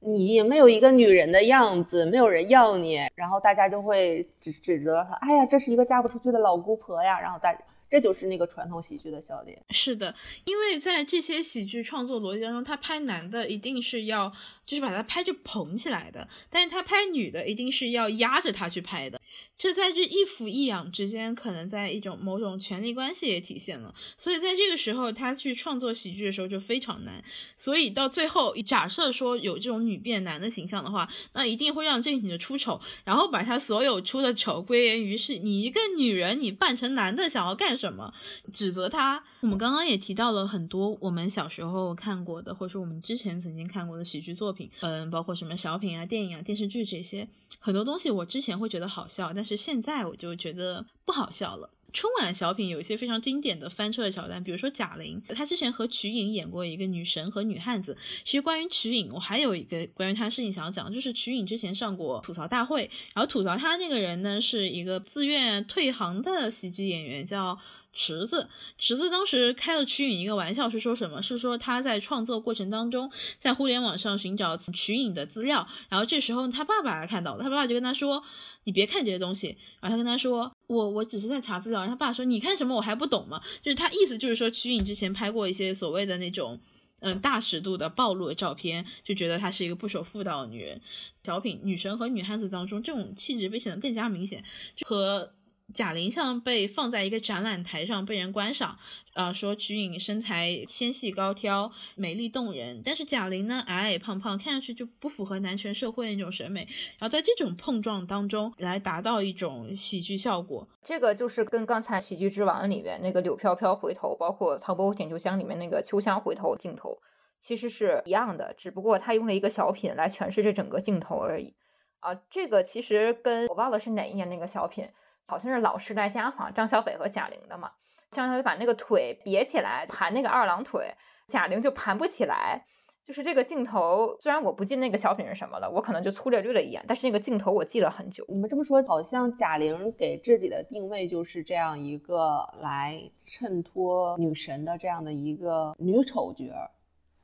[0.00, 7.56] 你没有一个女人的样子，没有人要你，然后大家就会指指责她，哎呀，这是一个嫁不出去的老姑婆呀，然后大。
[7.88, 9.60] 这就是那个传统喜剧的笑点。
[9.70, 10.14] 是的，
[10.44, 14.32] 因为在这些喜剧创作逻辑当中，他拍男的一定是要
[14.64, 19.20] 就是把他拍着捧起来的，但是他拍女的一定是要压着他去拍的。
[19.58, 23.94] 这在这一俯一仰之间，可能在一种某种权力关系也体现了。
[24.18, 27.24] 所以在这个时候，他去创作喜剧的时候就非常难。
[27.56, 38.12] 所以到最后，假设说有这种女变男的形象的话，那一定会让这个女的出丑，然后把她所有出的丑归源于是你一个女人，你扮成男的想要干什么，
[38.52, 39.24] 指责她。
[39.40, 47.26] 我们刚刚也提到了很多我们小时候看过的，或者说我们之前曾经看过的喜剧作品，嗯，包括什么小品啊、电影啊、电视剧这些，
[47.58, 51.70] 很多东西我之前会觉得好笑，但是现在我就觉得不好笑了。
[51.92, 57.96] 春晚小品有一些非常经典的翻车的桥段，比如说贾玲，她之前和瞿颖演过一个女神和女汉子。
[58.22, 67.58] 其实关于瞿颖，我还有一个关于她的事情想要讲，就是瞿颖之前上过吐槽大会，然后吐槽她那个人呢是一个自愿退行的喜剧演员，叫。
[67.96, 71.22] 池子，池子当时开了瞿颖一个玩笑，是说什么？
[71.22, 78.22] 是说他在创作过程当中，在互联网上寻找瞿颖的资料，然后这时候他爸爸看到了，他爸爸就跟他说
[78.64, 82.76] ：“你别看这些东西。”然后他跟他说：“我我只是在查资料。”然后他爸说：“你看什么？
[82.76, 86.60] 我还不懂吗？”就是他意思就是说，瞿颖之前拍过一些所谓的那种
[87.00, 90.82] 嗯大尺度的暴露的照片，就觉得她是一个不守妇道的女人。
[91.24, 94.44] 小品女神和女汉子当中，这种气质被显得更加明显，
[94.84, 95.32] 和。
[95.74, 98.78] 贾玲像被放在一个展览台上被人观赏，
[99.14, 106.66] 啊，说瞿颖身材纤细高挑、美丽动人，但是贾玲呢矮矮胖胖，看上去就不符合男权社会那种审美。
[106.98, 116.96] 然后在这种碰撞当中来达到一种喜剧效果，这个就是跟刚才《喜剧之王》里面那个柳飘飘回头，包括《唐伯虎点秋香》里面那个秋香回头镜头，
[117.40, 121.54] 其实是一样的，只不过他用了一个小品来诠释这整个镜头而已。
[122.00, 124.88] 啊，这个其实跟我忘了是哪一年那个小品。
[125.26, 127.70] 好像是老师来家访张小斐和贾玲的嘛，
[128.12, 130.94] 张小斐把那个腿别起来盘那个二郎腿，
[131.28, 132.64] 贾玲就盘不起来。
[133.04, 138.24] 就是这个镜头，虽然我不记那个小品是什么了，我可能就粗略略了一眼，但是那个镜头我记了很久。
[138.26, 146.46] 你们这么说，好像贾玲给自己的定位就是这样一个来衬托女神的这样的一个女丑角，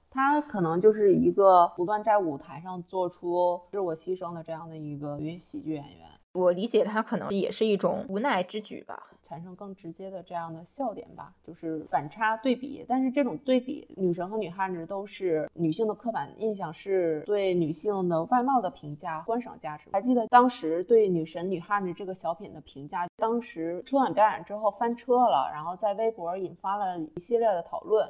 [0.09, 6.07] 她可能就是一个不断在舞台上做出自我牺牲的这样的一个女喜剧演员。
[6.33, 12.85] 我理解他可能也是一种无奈之举吧，产生更直接的这样的笑点吧，就是反差对比。
[12.89, 19.91] 但是这种对比，女神和女汉子都是女性的刻板印象，是对女性的外貌的评价、观赏价值。
[19.93, 28.09] 还记得当时对女神女汉子这个小品的评价，当时春晚表演之后翻车了，然后在微博引发了一系列的讨论，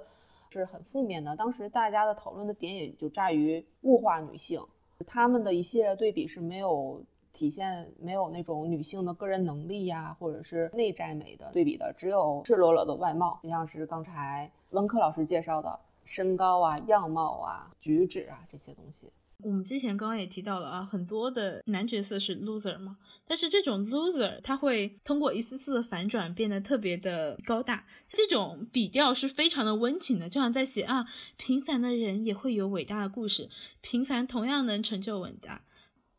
[0.50, 1.34] 是很负面的。
[1.34, 4.60] 当时大家的讨论的点也就在于物化女性，
[5.08, 7.02] 他们的一系列对比是没有。
[7.32, 19.10] 体现没有那种女性的个人能力呀，或者是内在美的对比的，只有赤裸裸的外貌，就像是刚才温克老师介绍的身高啊、样貌啊、举止啊这些东西。
[19.44, 31.06] 我们之前刚刚也提到了啊，很多的男角色是 loser 嘛，但是这种 loser 他会通过一次次的反转变得特别的高大，这种笔调是非常的温情的，就像在写啊，
[31.36, 35.62] 平凡的人也会有伟大的故事，平凡同样能成就伟大。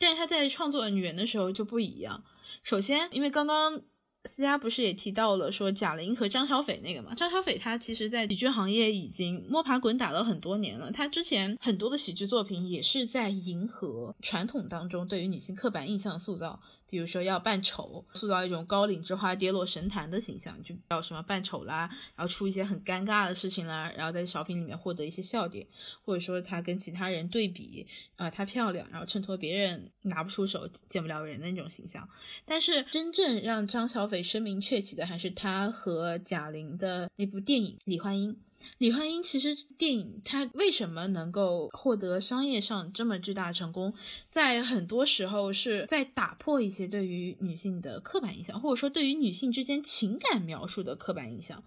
[0.04, 2.22] 但是他在创作女人的时候就不一样。
[2.62, 3.82] 首先，因为刚刚
[4.26, 7.16] 思佳不是也提到了说贾玲和张小斐那个嘛？
[7.16, 10.91] 张小斐她其实，在喜剧行业已经摸爬滚打了很多年了。
[10.91, 16.60] 她之前很多的喜剧作品也是在迎合传统当中对于女性刻板印象塑造。
[16.94, 25.66] 比如说要扮丑，塑造一种高岭之花跌落神坛的形象，就叫什么扮丑啦，然后出一些很尴尬的事情啦，然后在小品里面获得一些笑点，
[26.06, 32.08] 或者说她跟其他人对比啊，她漂亮，然后衬托别人拿不出手、见不了人的那种形象。
[32.46, 38.34] 但是真正让张小斐声名鹊起的，还是她和贾玲的那部电影《李焕英》。
[38.78, 43.93] 李焕英其实电影它为什么能够获得商业上这么巨大成功，
[44.30, 51.64] 在很多时候是在打破一些对于女性的刻板印象，或者说对于女性之间情感描述的刻板印象。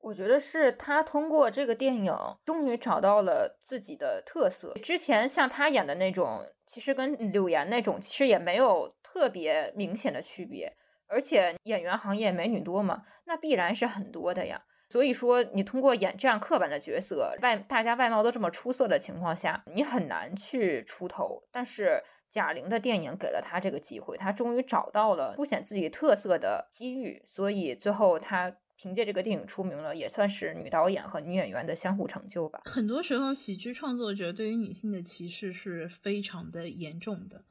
[0.00, 2.14] 我觉得是他通过这个电影
[2.44, 4.72] 终于找到了自己的特色。
[4.82, 10.72] 之前像他演的那种，其实跟柳岩那种其实也没有特别明显的区别，
[11.08, 14.62] 而且演员行业美女多嘛，那必然是很多的呀。
[14.88, 21.42] 所以说，你通过演这样刻板的角色，外大家外貌都这么出色的情况下，你很难去出头。
[21.52, 32.62] 但是贾玲的电影给了她这个机会，她终于找到了凸显自己特色的机遇，所以最后她凭借这个电影出名了，也算是女导演和女演员的相互成就吧。
[32.64, 37.42] 很多时候，喜剧创作者对于女性的歧视是非常的严重的。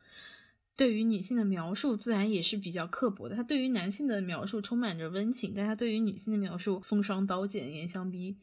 [0.77, 8.37] 对于女性的描述自然也是比较刻薄的，他对于男性的描述充满着温情，但他对于女性的描述风霜刀剑严相逼。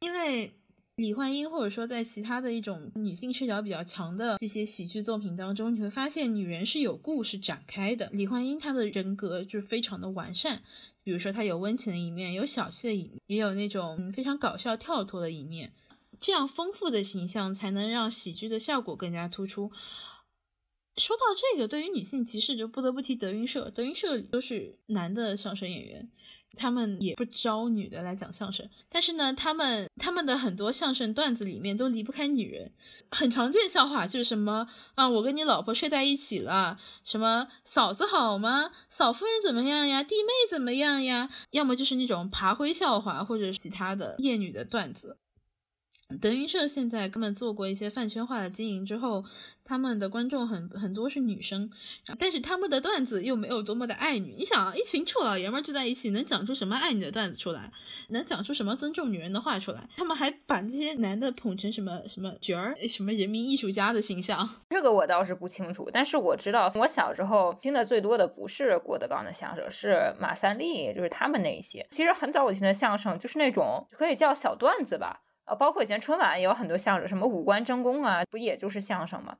[0.00, 0.52] 因为
[0.96, 8.10] 李焕英或者说在其他的一种女性视角比较强的这些喜剧作品当中，你会发现女人是有故事展开的。
[8.12, 10.60] 李焕英她的人格就是非常的完善，
[11.02, 15.72] 比如说她有温情的一面，有小气的一面，也有那种非常搞笑跳脱的一面，
[16.20, 19.72] 这样丰富的形象才能让喜剧的效果更加突出。
[20.98, 23.70] 说到这个，对于女性歧视，就不得不提德云社。
[23.70, 26.10] 德云社都是男的相声演员，
[26.56, 28.68] 他们也不招女的来讲相声。
[28.88, 32.72] 但是呢，他们他们的很多相声段子里面都离不开女人。
[33.10, 38.70] 很常见笑话就是什么啊，我跟你老婆睡在一起了，什么嫂子好吗？
[38.90, 40.02] 嫂夫人怎么样呀？
[40.02, 41.30] 弟妹怎么样呀？
[41.50, 45.16] 要么就是那种爬灰笑话，或者其他的厌女的段子。
[46.22, 49.24] 德云社现在根本做过一些饭圈化的经营之后，
[49.68, 51.70] 他们的观众很很多是女生，
[52.18, 54.34] 但是他们的段子又没有多么的爱女。
[54.38, 57.70] 你想，一群臭老爷们聚在一起，能讲出什么爱女的段子出来？
[58.08, 59.86] 能讲出什么尊重女人的话出来？
[59.98, 64.48] 他们还把这些男的捧成什么什么角儿，什么人民艺术家的形象？
[64.70, 71.86] 这个我倒是不清楚，但是我知道，我小时候听的最多的不是郭德纲的相声，是马三立，就是他们那一些。
[71.90, 75.20] 其实很早以前的相声就是那种可以叫小段子吧。
[75.44, 79.36] 呃，包括以前春晚也有很多相声，什么五官争功啊，不也就是相声吗？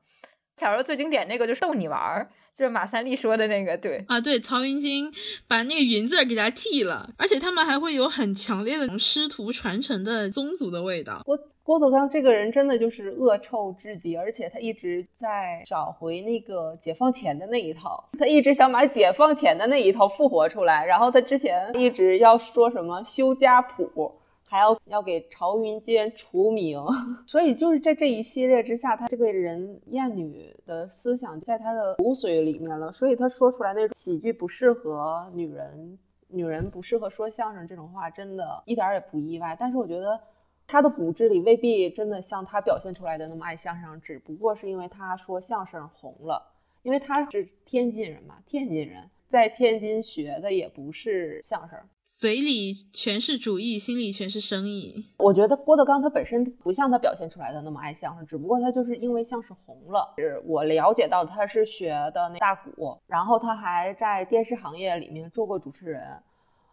[0.59, 5.11] 小时候最经典那个就是逗你玩儿，就是马三立说的那个，对啊，对，曹云金
[5.47, 11.21] 把那个云字给他剃了，而且他们还会有很强烈的师徒传承的宗族的味道。
[11.25, 24.18] 郭郭德纲这个人真的就是恶臭至极，而且他一直在找回那个解放前的那一套，他一直想把解放前的那一套复活出来，然后他之前一直要说什么修家谱。
[24.49, 26.83] 还要要给曹云金除名，
[27.27, 39.55] 所以就是在这一系列之下，他这个人厌女的思想在他的骨髓里面了，所以他说出来那种喜剧不适合女人，女人不适合说相声这种话，真的一点也不意外。
[39.59, 40.19] 但是我觉得
[40.65, 46.43] 他的骨子里未必真的像他表现出来的那么爱相声，只不过是因为他说相声红了，
[46.81, 49.07] 因为他是天津人嘛，天津人。
[49.27, 51.77] 在天津学的也不是相声，
[52.17, 55.05] 嘴里全是主义，心里全是生意。
[55.19, 60.15] 我觉得郭德纲他本身不像他表现出来的那么爱相声，只不过他就是因为相声红了。
[60.17, 66.01] 是我了解到他是学的那大鼓，然后他还在电视行业里面做过主持人，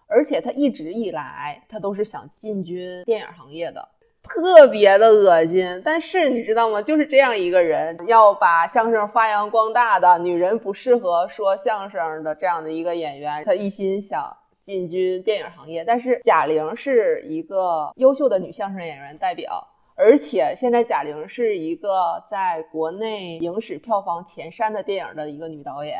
[0.08, 3.88] 而且他一直以来他都是想进军电影行业的。
[4.24, 6.82] 特别的恶心，但是你知道吗？
[6.82, 14.36] 就是这样一个人，要把相声发扬光大的女人不适合说相声的这样的一个演员，他一心想
[14.66, 15.84] 进军电影行业。
[15.84, 19.64] 但是贾玲是一个优秀的女相声演员代表，
[19.94, 25.98] 而且现在贾玲是一个在国内影史票房前三的电影的一个女导演，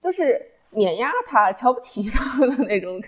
[0.00, 0.40] 就是
[0.70, 3.02] 碾压她、瞧不起她的那种。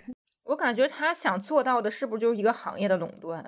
[0.44, 3.44] 我感觉她想做到的是不是就是一个行业的垄断？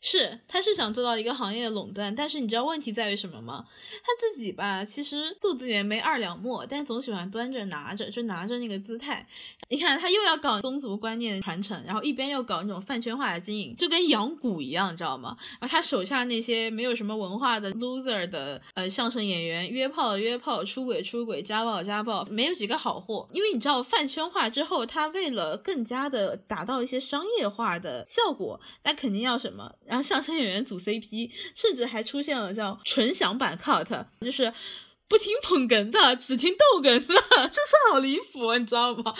[0.00, 3.64] 是，他是想做到一个行业的垄断，但是你知道问题在于什么吗？
[4.04, 9.26] 他自己吧，其实肚子里面没二两墨，但总喜欢端着拿着，就拿着那个姿态。
[9.68, 15.36] 你看，他又要搞宗族观念传承，然后一边又搞那种饭圈化的经营，就跟养蛊一样，你知道吗？
[15.60, 23.28] 然后他手下那些没有什么文化的 loser 的呃相声演员，约炮约炮，出轨出轨，家暴家暴，没有几个好货。
[23.32, 29.75] 因为你知道饭圈化之后，他为了更加的达到一些商业化的效果，那肯定要什么？
[29.84, 34.52] 然后相声演员组 CP，甚至还出现了叫纯享版 cut，就是
[35.08, 37.14] 不听捧哏的，只听逗哏的，
[37.48, 39.14] 就是好离谱，你知道吗？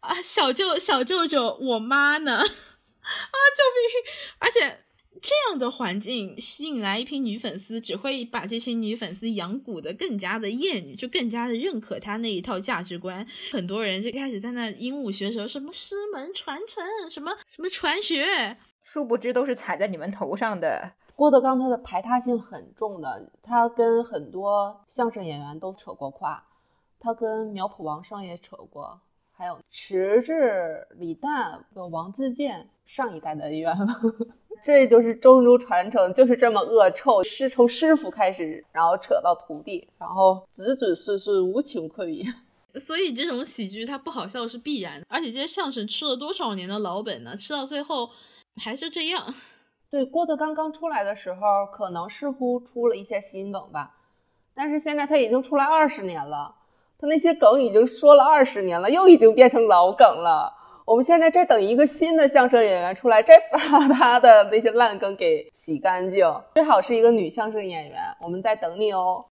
[0.00, 2.38] 啊，小舅小舅舅，我妈呢？
[2.42, 4.12] 啊，救命！
[4.38, 4.84] 而且
[5.20, 13.24] 这样的环境吸引来一批女粉丝，只会把这群女粉丝养蛊的更加的厌女，就更加的认可他那一套价值观。
[13.52, 18.56] 很多人就开始在那鹦鹉学舌，什么师门传承，什么什么传学。
[18.82, 20.92] 殊不知都是踩在你们头上的。
[21.14, 26.42] 郭德纲他的排他性很重的，他跟很多相声演员都扯过胯，
[26.98, 28.98] 他跟苗圃王上也扯过，
[29.30, 33.76] 还有迟志、李诞、个王自健上一代的演员，
[34.64, 42.24] 这就是中族传承，就是这么恶臭，是从师傅开始，然后扯到徒弟，然后子子孙孙无情匮也。
[42.80, 47.36] 所以这种喜剧它不好笑是必然的，而且这些相声吃了多少年的老本呢？
[47.36, 48.08] 吃到最后。
[48.56, 49.34] 还是这样，
[49.90, 53.94] 对郭德纲刚出来的时候，可能似乎出了一些新梗吧，
[54.54, 56.54] 但是现在他已经出来二十年了，
[56.98, 60.54] 他那些梗已经说了二十年了，又已经变成老梗了。
[60.84, 69.24] 我们现在在等一个新的相声演员出来，再把 他的那些烂梗给洗干净，最好是一个女相声演员，我们在等你哦。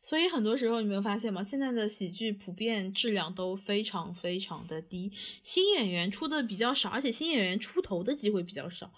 [0.00, 1.42] 所以很多时候你没有发现吗？
[1.42, 5.12] 现在的喜剧普遍质量都非常非常的低，
[5.42, 8.90] 新演员出的比较少，而且新演员出头的机会比较少，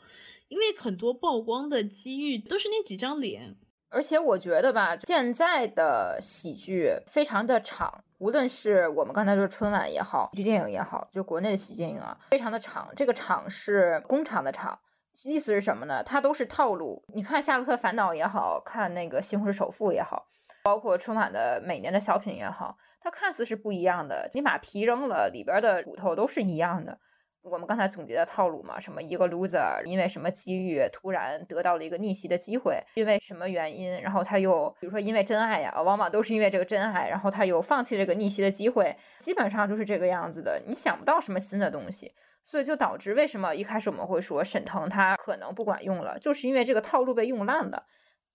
[0.48, 3.56] 因为很多曝光的机遇都是那几张脸。
[3.90, 12.88] 而且我觉得吧，现在的喜剧非常的长，无论是我们刚才说春晚也好，喜剧电影也好，就国内的喜剧电影啊，非常的长。
[12.96, 14.76] 这个场是工厂的厂，
[15.22, 16.02] 意思是什么呢？
[16.02, 17.04] 它都是套路。
[17.14, 20.26] 你看《夏洛特烦恼》也好看，那个《西红柿首富》也好。
[20.64, 24.30] 包括春晚的每年的小品也好，它看似是不一样的。
[24.32, 26.98] 你把皮扔了，里边的骨头都是一样的。
[27.42, 40.62] 我们刚才总结的套路嘛，什么一个 loser 因为什么机遇突然得到了一个逆袭的机会，因为什么原因，然后他又比如说因为真爱呀，往往都是因为这个真爱，然后他又放弃这个逆袭的机会，基本上就是这个样子的。
[40.66, 42.10] 你想不到什么新的东西，
[42.42, 47.84] 所以就导致为什么一开始我们会说沈腾他可能不管用了，就是因为这个套路被用烂了。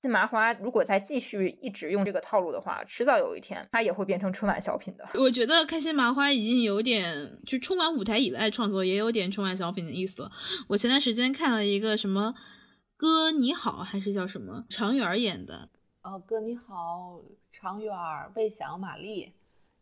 [0.01, 5.05] 新麻花如果再继续一直用这个套路的话，迟早有一天它也会变成春晚小品的。
[5.15, 10.31] 我觉得开心麻花已经有点，就春晚舞台以外创作也有点春晚小品的意思了。
[10.69, 12.33] 我前段时间看了一个什么
[12.95, 15.67] 哥你好，还是叫什么常远演的？
[16.01, 17.19] 哦，哥你好，
[17.51, 17.93] 常远、
[18.35, 19.33] 魏翔、马丽，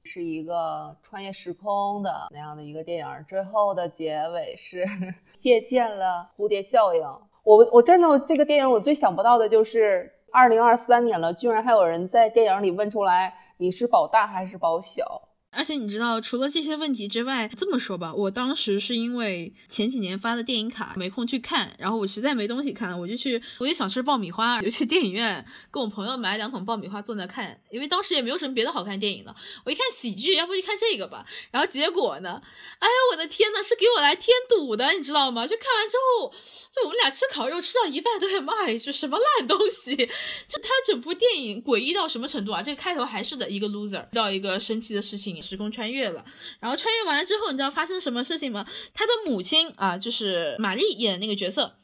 [0.04, 3.26] 是一个穿越时空的那样的一个电影。
[3.30, 4.84] 最后的结尾是
[5.38, 7.04] 借鉴了蝴蝶效应。
[7.48, 15.22] 我我真的这个电影我最想不到的就是二零二三年了，居然还有人在电影里问出来你是保大还是保小。
[15.58, 29.36] 而且你知道，除了这些问题之外，这么说吧，我当时是因为前几年发的电影卡没空去看，然后我实在没东西看了，我就去，我就想吃爆米花，就去电影院跟我朋友买两桶爆米花坐那看，因为当时也没有什么别的好看电影了，
[29.66, 31.26] 我一看喜剧，要不就看这个吧。
[31.50, 32.40] 然后结果呢，
[32.78, 35.48] 哎呀，我的天呐，是给我来添堵的，你知道吗？
[35.48, 36.32] 就看完之后，
[36.72, 42.62] 就我们俩吃烤肉吃到一半都在骂一句什么烂东西，就他整部电影诡异到什么程度啊？
[42.62, 45.28] 这个开头还是的一个 loser 遇到一个神奇的事情。
[45.48, 46.26] 时空穿越了，
[46.60, 48.68] 然后穿越完了之后，你知道发生什么事情吗？
[48.94, 51.78] 他的母亲啊，就是玛丽演的那个角色，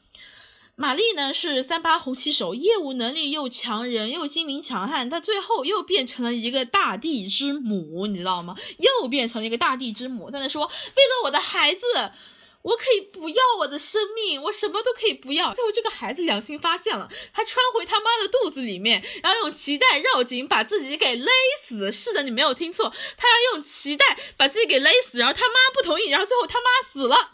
[0.76, 8.54] 玛丽呢是三八红旗手，业务能力又强，人又精明强悍，她最后又变成了一个大地之母，你知道吗？
[8.78, 11.80] 又变成了一个大地之母，在那说为了我的孩子。
[12.64, 15.52] 我可以不要我的生命，我什么都可以不要。
[15.52, 21.30] 最后这个孩子良心发现了，他穿回他妈的肚子里面，然后用脐带绕颈把自己给勒
[21.62, 21.92] 死。
[21.92, 27.32] 是的，你没有听错，他要用脐带把自己给勒死，然后他妈不同意，然后最后他妈死了，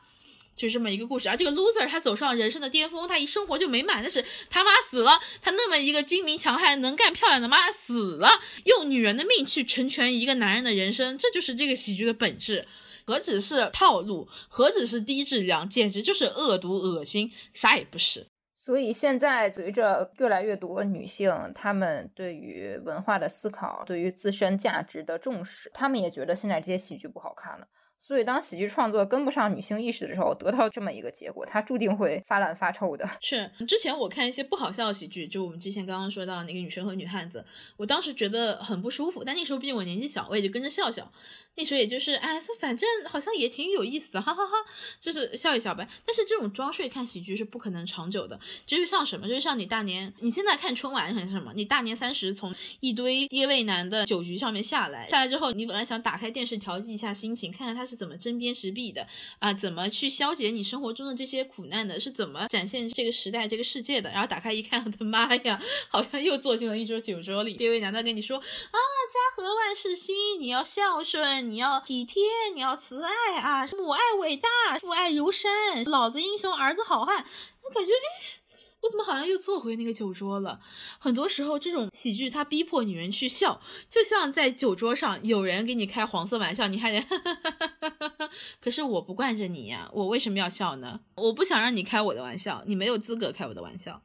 [0.56, 1.28] 就这么一个故事。
[1.28, 12.66] 啊这个 loser 他走上人生的巅峰，他一生活就美满，但是他妈死了，他那么一个精明强悍、能干漂亮的妈死了，用女人的命去成全一个男人的人生，这就是这个喜剧的本质。
[13.10, 18.28] 何止是套路，何止是低质量，简直就是恶毒恶心，啥也不是。
[18.54, 27.66] 所以现在随着越来越多女性，她们对于文化的思考，对于自身价值的重视，她们也觉得现在这些喜剧不好看了。
[28.02, 33.06] 所以，当喜剧创作跟不上女性意识的时候，得到这么一个结果，它注定会发烂发臭的。
[33.20, 37.44] 是，之前我看一些不好笑的喜剧，就我们之前刚刚说到那个女生和女汉子，
[37.76, 41.12] 我当时觉得很不舒服，但那时候毕竟我年纪小，我也就跟着笑笑。
[41.56, 44.52] 那时候也就是，哎，反正好像也挺有意思的，哈哈哈，
[45.00, 45.86] 就是笑一笑呗。
[46.06, 59.06] 但是这种装睡看喜剧是不可能长久的，就是像什么，就是像你大年，你现在看春晚还是什么，你大年三十从一堆爹味男的酒局上面下来，下来之后，你本来想打开电视调剂一下心情，看看他是怎么针砭时弊的
[59.40, 64.08] 啊，怎么去消解你生活中的这些苦难的，是怎么展现这个时代这个世界的。
[64.10, 68.78] 然后打开一看，我的妈呀，好像又坐进了一桌酒桌里，爹味男在跟你说啊，
[69.10, 71.39] 家和万事兴，你要孝顺。
[71.40, 72.22] 你要体贴，
[72.54, 73.66] 你要慈爱啊！
[73.76, 77.24] 母爱伟大，父爱如山，老子英雄，儿子好汉。
[77.62, 80.60] 我感觉，哎，我怎么好像又坐回那个酒桌了？
[80.98, 88.30] 很多时候，这种喜剧它逼迫女人去笑，就像在酒桌上有人给你开黄色玩笑，你还得 哈哈哈哈哈哈，
[88.60, 91.00] 可是我不惯着你呀，我为什么要笑呢？
[91.16, 94.02] 我不想让你开我的玩笑，你没有资格开我的玩笑。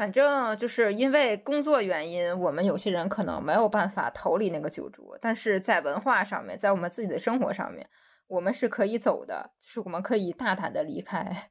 [0.00, 7.86] 反正就是因为工作原因，我们有些人可能没有办法逃离那个酒桌，但是在文化上面，在我们自己的生活上面，
[8.26, 11.50] 我们是可以走的，就是我们可以大胆的离开。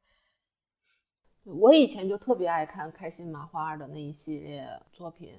[1.46, 5.32] 我以前就特别爱看开心麻花的那一系列作品，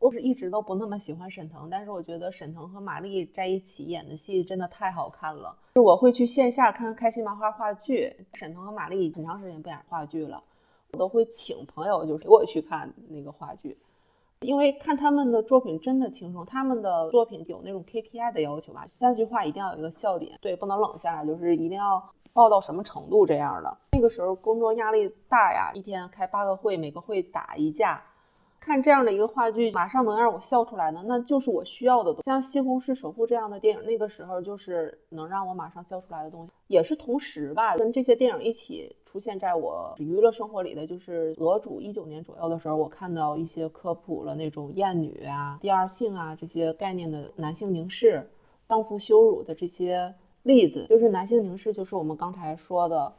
[0.00, 8.26] 我是一直都不那么喜欢沈腾，但是我觉得沈腾和马丽在一起演的戏真的太好看了，就我会去线下看开心麻花话剧。
[8.34, 10.42] 沈腾和马丽很长时间不演话剧了。
[10.92, 13.76] 我都会请朋友，就是陪我去看那个话剧，
[14.40, 16.46] 因为看他们的作品真的轻松。
[16.46, 23.76] 他们的作品有那种 KPI 的要求吧，三句话一定要有一个笑点，对，不能冷下来，就是一定要爆到什么程度这样的。
[23.92, 28.02] 那个时候工作压力大呀，一天开八个会，每个会打一架。
[28.60, 32.14] 看这样的一个话剧，马上能让我笑出来呢，那就是我需要的。
[32.22, 36.52] 像《西红柿首富》这样的电影，那个时候就是能让我马上笑出来的东西。
[36.66, 48.28] 也是同时吧，跟这些电影一起出现在我娱乐生活里的，就是俄主一九年左右的时候，我看到一些科普了那种厌女啊、第二性啊这些概念的男性凝视、
[48.66, 50.86] 荡妇羞辱的这些例子。
[50.88, 53.12] 就是男性凝视，就是我们刚才说的。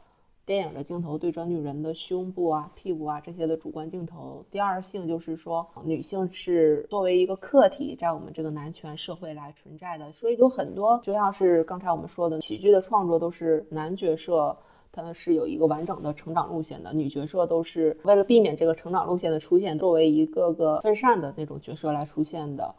[0.50, 4.44] 电影的镜头对准女人的胸部啊、屁股啊这些的主观镜头。
[4.50, 10.10] 第二性就是说，女性是作为一个客体，在我们这个男权社会来存在的。
[10.10, 14.56] 所以有很多，就像是刚才我们说的，喜剧的创作都是男角色，
[14.90, 22.74] 他是有一个完整的成长路线的；女角色都是为了避免这个成长路线的出现，作为一个个分散的那种角色来出现的。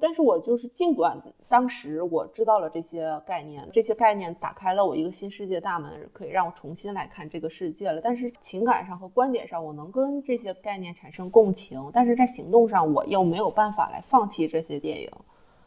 [0.00, 8.00] 但是我就是，尽管当时我知道了这些概念，这些概念打开了我一个新世界大门，可以让我重新来看这个世界了。
[8.02, 15.10] 但是情感上和观点上，我能跟这些概念产生共情，但是在行动上，我又没有办法来放弃这些电影。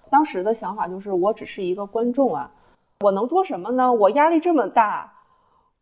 [0.09, 2.51] 当时的想法就是，我只是一个观众啊，
[3.01, 3.91] 我能做什么呢？
[3.91, 5.13] 我压力这么大，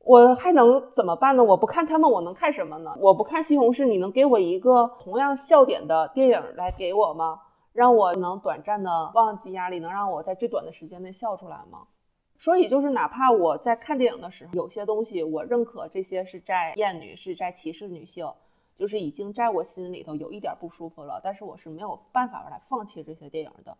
[0.04, 1.43] 我还能怎么办呢？
[1.43, 2.96] 我不看他们，我能看什么呢？
[3.00, 7.39] 我不看西红柿，你能给我一个同样笑点的电影来给我吗？
[7.76, 11.86] 让我能短暂的忘记压力，能让我在最短的时间内笑出来吗？
[12.38, 18.32] 所以就是哪怕我在看电影的时候，有些东西我认可这些是在厌女，是在歧视女性，
[18.78, 23.76] 就是已经在我心里头有一点不舒服了，但是我是没有办法来放弃这些电影的。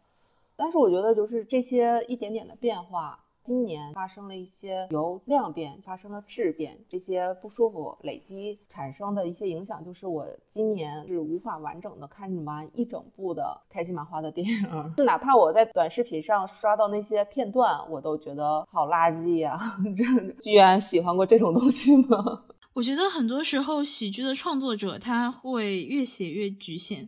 [0.58, 3.20] 但是我觉得就是这些一点点的变化。
[3.46, 19.60] 今年发生了一些由量变发生了质变，这些不舒服累积产生的一些影响，就是我今年是无法完整的看完一整部的开心麻花的电影，就 哪怕我在短视频上刷到那些片段，我都觉得好垃圾呀！
[19.96, 20.04] 这
[20.42, 22.46] 居然喜欢过这种东西吗？
[22.74, 27.08] 我觉得很多时候喜剧的创作者他会越写越局限。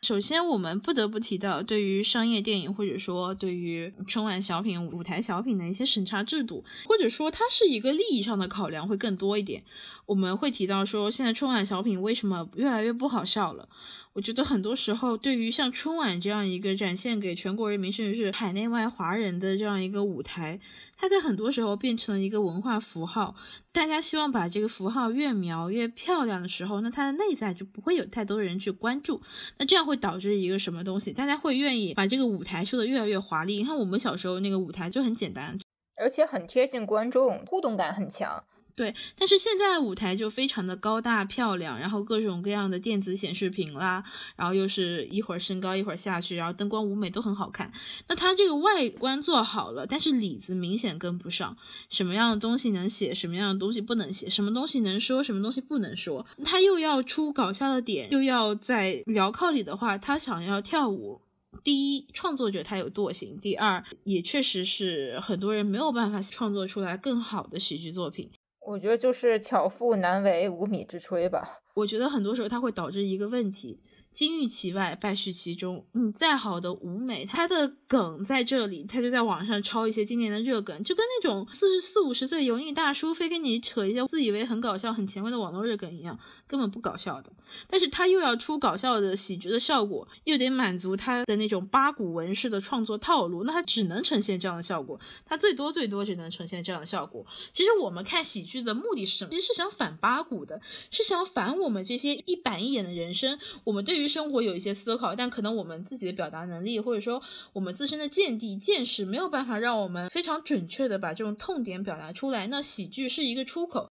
[0.00, 9.64] 首先，我们不得不提到，对于商业电影或者说对于春晚小品、舞台小品的一些审查制度，或者说它是一个利益上的考量会更多一点。
[10.06, 13.68] 我们会提到说，现在春晚小品为什么越来越不好笑了？
[14.12, 20.60] 我觉得很多时候，对于像春晚这样一个展现给全国人民，甚至是海内外华人的这样一个舞台。
[21.00, 23.36] 它在很多时候变成了一个文化符号，
[23.72, 29.22] 大家希望把这个符号越描越漂亮的时候，那它的内在就不会有太多人去关注，
[29.58, 31.12] 那这样会导致一个什么东西？
[31.12, 33.58] 大家会愿意把这个舞台修得越来越华丽。
[33.58, 35.56] 你看我们小时候那个舞台就很简单，
[35.96, 38.42] 而且很贴近观众，互动感很强。
[38.78, 44.04] 对，但是现在舞台就非常的高大漂亮，然后各种各样的电子显示屏啦，
[44.36, 47.72] 然后又是一会儿升高一会儿下去，然后灯光舞美都很好看。
[48.06, 51.56] 那它这个外观做好了，但是里子明显跟不上。
[51.90, 56.24] 什么样的东西能写，什么样的东西不能写，什么东西能说，什么东西不能说。
[56.44, 61.20] 它又要出搞笑的点，又要在镣铐里的话，他想要跳舞。
[61.64, 68.30] 第一，创作者他有惰性；第二，也确实是很多人没有办法创作出来更好的喜剧作品。
[68.68, 71.60] 我觉得就是巧妇难为无米之炊吧。
[71.72, 73.80] 我觉得很多时候它会导致一个问题。
[74.12, 75.86] 金玉其外，败絮其中。
[75.92, 87.32] 你再好的舞美，它的梗在这里，它就在网上抄一些今年的热梗，就跟那种四十四五十岁油腻大叔非跟你扯一些自以为很搞笑、很前卫的网络热梗一样，根本不搞笑的。
[87.68, 94.98] 但是他又要出搞笑的喜剧的效果，又得满足他的那种八股文式的创作套路，那他只能呈现这样的效果。
[95.24, 97.24] 他最多最多只能呈现这样的效果。
[97.52, 99.30] 其实我们看喜剧的目的是什么？
[99.30, 103.38] 其实是想反八股的，是想反我们这些一板一眼的人生。
[103.64, 107.22] 我们对于生活有一些思考，但可能我们自己的表达能力，或者说
[107.52, 112.46] 我们自身的见地见识，没有办法让我们非常准确的把这种痛点表达出来。
[112.46, 113.90] 那喜剧是一个出口，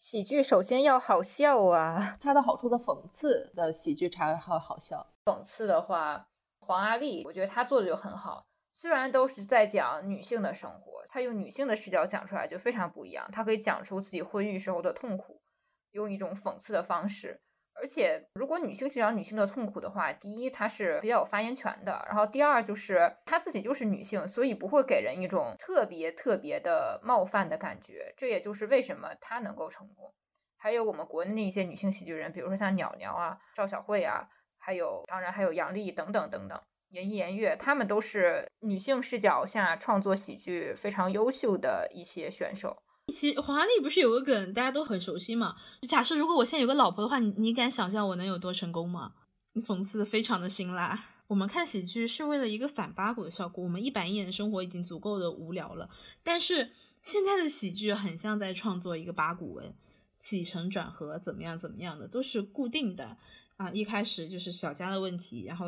[0.00, 5.06] 喜剧首先要好笑啊， 恰到好处的讽刺的喜剧才会好笑。
[5.26, 6.26] 讽刺的话，
[6.60, 8.46] 黄阿丽，我觉得她做的就很好。
[8.72, 13.28] 虽然都是在讲女性的生活，她用女性的视角讲出来就非常不一样。
[13.30, 15.42] 她可以讲出自己婚育时候的痛苦，
[15.90, 17.42] 用一种讽刺的方式。
[17.74, 28.12] 而且，如果女性去讲女性的痛苦的话，第一，她是比较有发言权的；然后，第二，就是她自己就是女性，所以不会给人一种特别特别的冒犯的感觉。
[28.16, 30.12] 这也就是为什么她能够成功。
[30.58, 36.60] 还有我们国内的一些女性喜剧人，比如说像鸟鸟啊、赵小慧啊，还有当然还有杨丽等等等等，
[36.90, 42.82] 严艺、严月，她们都是女性视角下创作喜剧非常优秀的一些选手。
[43.10, 45.56] 其实黄阿丽不是有个梗，大家都很熟悉嘛？
[45.88, 49.12] 假设如果我现在有个老婆的话，你你敢想象我能有多成功吗？
[49.52, 51.06] 你讽刺的非常的辛辣。
[51.26, 55.88] 我们看喜剧是为了一个反八股的效果，我们一板一眼的生活已经足够的无聊了。
[56.22, 56.70] 但是
[57.02, 59.74] 现在的喜剧很像在创作一个八股文，
[60.16, 63.16] 起承转合怎么样怎么样的都是固定的
[63.56, 63.70] 啊。
[63.70, 65.66] 一开始就是小家的问题，然后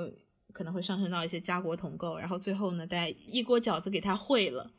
[0.52, 4.70] 可能会上升到一些家国统构，然后最后呢，大家一锅饺子给它烩了。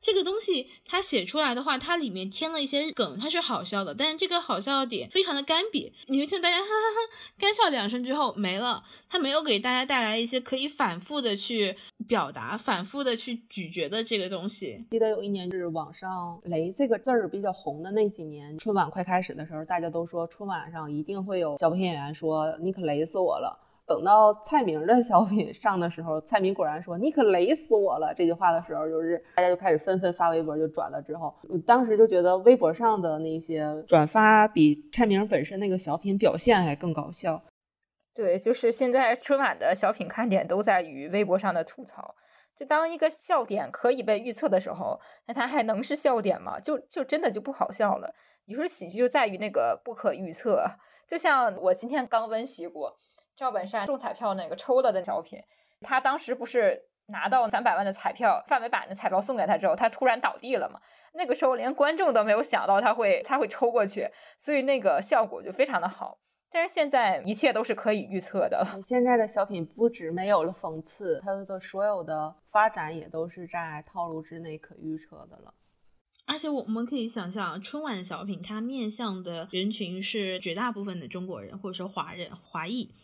[0.00, 11.76] 这个东西它写出来的话，它里面添了一些梗，它是好笑的，但是这个好笑的点非常的干瘪，你会听大家 哈哈哈干笑两声之后没了，他没有给大家带来一些可以反复的去
[12.08, 14.84] 表达、反复的去咀嚼的这个东西。
[14.90, 23.58] 记得有一年是网上“雷”这个字儿比较红的那几年，春晚快开始的时候，大家都说春晚上一定会有小品演员说：“你可雷死我了。”
[23.90, 31.02] 等到蔡明的小品 上的时候，蔡明果然说：“你可雷死我了。”这句话的时候，就是大家就开始纷纷发微博就转了。
[31.02, 37.42] 之后，我当时就觉得微博上的那些转发比蔡明本身那个小品表现还更搞笑。
[38.14, 42.14] 对，就是现在春晚的小品看点都在于微博上的吐槽。
[42.56, 46.60] 就当一个笑点可以被预测的时候，那它还能是笑点吗？
[46.60, 48.14] 就就真的就不好笑了。
[48.46, 50.64] 你说喜剧就在于那个不可预测。
[51.08, 52.96] 就像我今天刚温习过。
[53.40, 55.38] 赵本山中彩票那个抽了的小品，
[55.80, 60.78] 他当时不是拿到三百万的彩票范伟版的彩票送给他之后，他突然倒地了嘛？
[61.14, 66.18] 那个时候连观众都没有想到他会他会抽过去，所以那个效果就非常的好。
[66.50, 68.62] 但是现在一切都是可以预测的。
[68.82, 75.54] 现在的小品不止没有了讽刺，它的所有的发展也都是在套路之内可预测的了。
[76.26, 82.94] 而且我们可以想象，春晚的小品它面向的人群是绝大部分的中国人，或者说华人、华裔。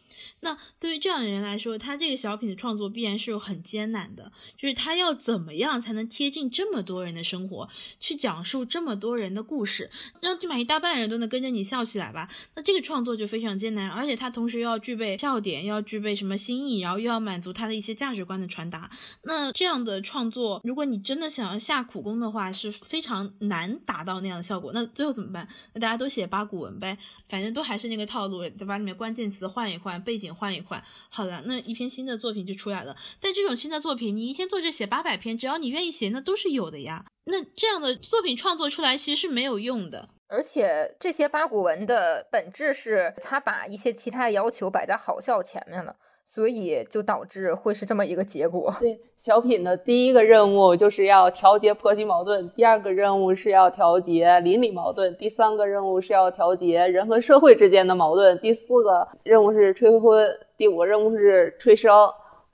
[0.41, 7.69] 那对于这样的人来说，他这个小品的创作必然是有很艰难的，就是他要怎么样才能贴近这么多人的生活，
[8.01, 9.91] 去讲述这么多人的故事，
[10.21, 12.29] 让起码一大半人都能跟着你笑起来吧？
[12.55, 18.91] 那这个创作就非常艰难，而且他同时又要具备笑点，要具备什么新意，然后又要满足他的一些价值观的传达。
[19.23, 24.73] 那这样的创作，如果你真的想要下苦功的话，是非常难达到那样的效果。
[24.73, 25.49] 那最后怎么办？
[25.75, 26.97] 那大家都写八股文呗，
[27.29, 30.03] 反正都还是那个套路，就把里面关键词换一换。
[30.07, 32.97] 背景换一换，好了，那一篇新的作品就出来了。
[33.21, 37.05] 但这种新的作品，你一天坐着写八百篇，只要你愿意写，那都是有的呀。
[37.25, 40.09] 那这样的作品创作出来，其实是没有用的。
[40.29, 45.97] 而且这些八股文的本质是，他把一些其他的要求摆在好笑前面了。
[46.29, 48.75] 所以就导致会是这么一个结果。
[48.81, 61.93] 对，小品的第一个任务就是要调节婆媳矛盾，第二个任务是要调节邻里矛盾，第三个任务是要调节人和社会之间的矛盾，第四个任务是催婚，第五个任务是催生。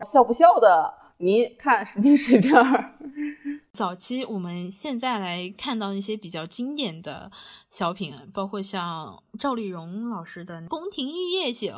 [0.05, 2.53] 笑不笑的，你看你随便。
[3.73, 7.31] 早期我们现在来看到一些比较经典的
[7.73, 9.23] 小品，包括像。
[9.41, 11.68] 赵丽蓉老师的《宫廷玉液酒》，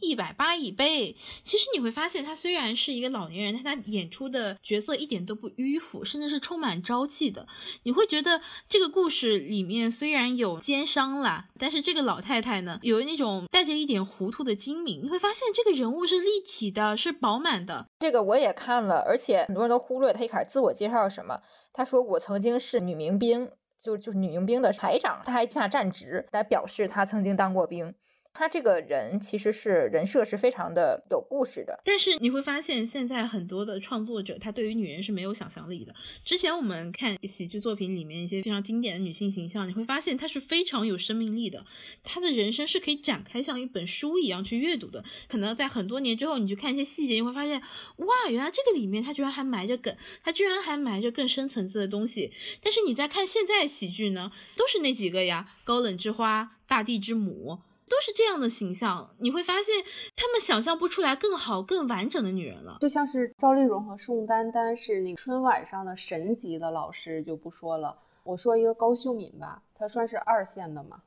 [0.00, 1.14] 一百八一杯。
[1.44, 7.46] 其实你会发现，他虽然是一个老年人，但他演出的角色一点都不迂腐，甚至是充满朝气的。
[7.82, 15.02] 你会觉得这个故事里面虽然有奸商啦，但是这个老太太呢，有那种带着一点糊涂的精明。
[15.04, 17.86] 你会发现这个人物是立体的，是饱满的。
[17.98, 21.40] 这个我也看了，而且很多人都忽略他一开始自我介绍什么。
[21.74, 23.50] 他说我曾经是女民兵，
[23.86, 27.94] 就就是女佣兵的排长，他还下战职来表示他曾经当过兵。
[28.36, 35.94] 他这个人其实是人设是非常的有故事的，但是你会发现现在很多的创作者他对于女人是没有想象力的。
[36.24, 41.64] 之前我们看喜剧作品里面一些非常经典的女性形象，你会发现她是非常有生命力的，
[42.04, 45.02] 她的人生是可以展开像一本书一样去阅读的。
[45.28, 47.60] 可能在很多年之后，你去看一些细节，你会发现
[47.96, 52.32] 哇，原来这个里面她居然还埋着梗，她居然还埋着更深层次的东西。
[52.62, 57.60] 但是你在看现在喜剧呢，都是那几个呀，高冷之花、大地之母。
[57.88, 59.84] 都是这样的形象，你会发现
[60.16, 62.78] 他们想象不出来更好、更完整的女人了。
[62.80, 67.96] 就像是赵丽蓉和宋丹丹是那个春晚上的神级的老师，就不说了。
[68.24, 71.00] 我说一个高秀敏吧，她算是二线的嘛。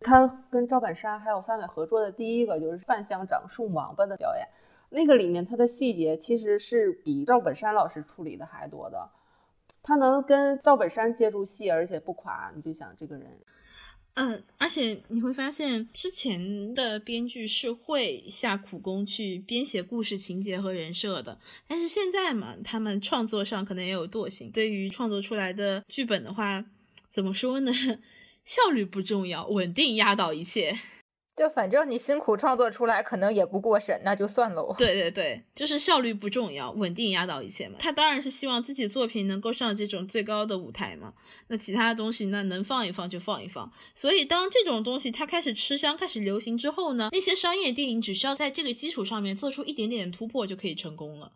[0.00, 4.48] 她跟赵本山还有范伟合作的第一个就是范乡长送王八的表演，
[4.88, 9.10] 那个里面她的细节其实是比赵本山老师处理的还多的。
[9.82, 13.38] 她能跟赵本山接住戏，而且不垮，你就想这个人。
[14.20, 21.38] 嗯，而且你会发现，之前的编剧是会下苦功去编写故事情节和人设的，
[21.68, 24.50] 但是现在嘛，他们创作上可能也有惰性。
[24.50, 26.64] 对于创作出来的剧本的话，
[27.08, 27.72] 怎么说呢？
[28.44, 30.76] 效率不重要，稳定压倒一切。
[31.38, 34.74] 就反正你辛苦创作出来，可能也不过审，那就算喽。
[34.76, 37.76] 对对对，就是效率不重要，稳定压倒一切嘛。
[37.78, 41.14] 他当然是希望自己作品能够上这种最高的舞台嘛。
[41.46, 43.70] 那其他的东西，那能放一放就放一放。
[43.94, 51.30] 所以当这种东西它开始吃香、开始流行之后呢，那些商业电影只需要在这个基础上面做出一点点突破就可以成功了。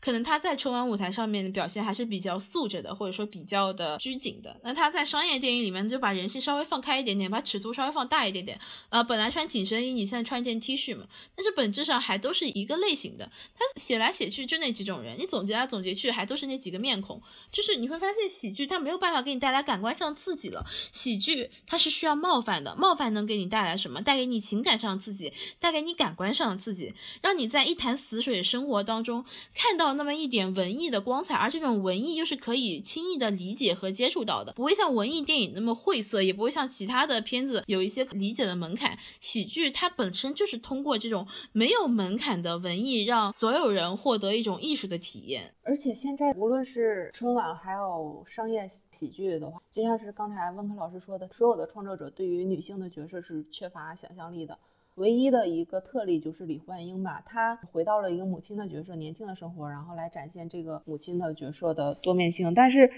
[0.00, 4.60] 可能他在春晚舞台上面的表现还是比较素着的，或者说比较的拘谨的。
[4.62, 8.58] 那他在商业电影里面就把人性稍微放开一点点，把尺度稍微放大一点点。
[8.88, 11.06] 呃，本来穿紧身衣，你现在穿一件 T 恤嘛，
[11.36, 13.30] 但是本质上还都是一个类型的。
[13.54, 17.22] 他写来写去就那几种人，你总结来总结去还都是那几个面孔。
[17.52, 20.66] 就是你会发现喜剧它没有办法给你带来感官上刺激了。
[20.92, 24.02] 喜剧它是需要冒犯的，冒犯能给你带来什么？
[24.02, 29.24] 带给你情感上的刺激，带给你感官上的刺激，让你在一潭死水的生活当中
[29.54, 29.67] 看。
[29.68, 38.98] 看到那么一点文艺的光彩，而这种文艺又是可以轻易的理解和接触到的，不会像文艺电影那么晦涩，也不会像其他的片子有一些理解的门槛。
[39.20, 45.54] 喜剧它本身就是通过这种没有门槛的文艺，让所有人获得一种艺术的体验。
[45.62, 54.58] 而且现在无论是春晚还有商业喜剧的话，就像是刚才温科老师说的，所有的创作者对于女性的角色是缺乏想象力的。
[54.98, 62.52] 唯一的一个特例就是李焕英吧，她回到了一个母亲的角色，年轻的生活，然后来展现这个母亲的角色的多面性。
[62.52, 62.90] 但是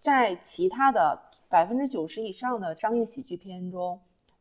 [0.00, 4.00] 在其他的百分之九十以上的商业喜剧片中，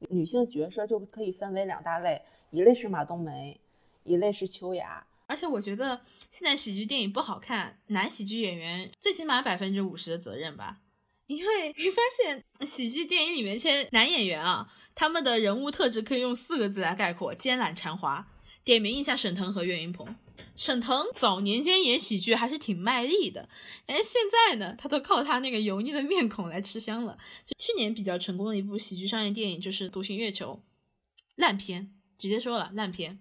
[0.10, 3.60] 女性角色就可以分为两大类，一类是马冬梅，
[4.04, 5.06] 一类是秋雅。
[5.28, 6.02] 而且我觉得
[6.32, 10.80] 现在喜剧电影不好看，男喜剧演员最起码百分之五十的责任吧，
[11.28, 14.68] 因为你发现喜剧电影里面一些男演员啊。
[14.96, 18.28] 他们的人物特质可以用四个字来概括：奸懒馋滑。
[18.64, 20.16] 点名一下沈腾和岳云鹏。
[20.56, 23.50] 沈腾早年间演喜剧还是挺卖力的，
[23.88, 27.18] 哎，现在呢，他都靠他那个油腻的面孔来吃香了。
[27.46, 30.62] 就去年比较成功的一部喜剧商业电影就是《独行月球》，
[31.36, 33.20] 烂片，直接说了烂片，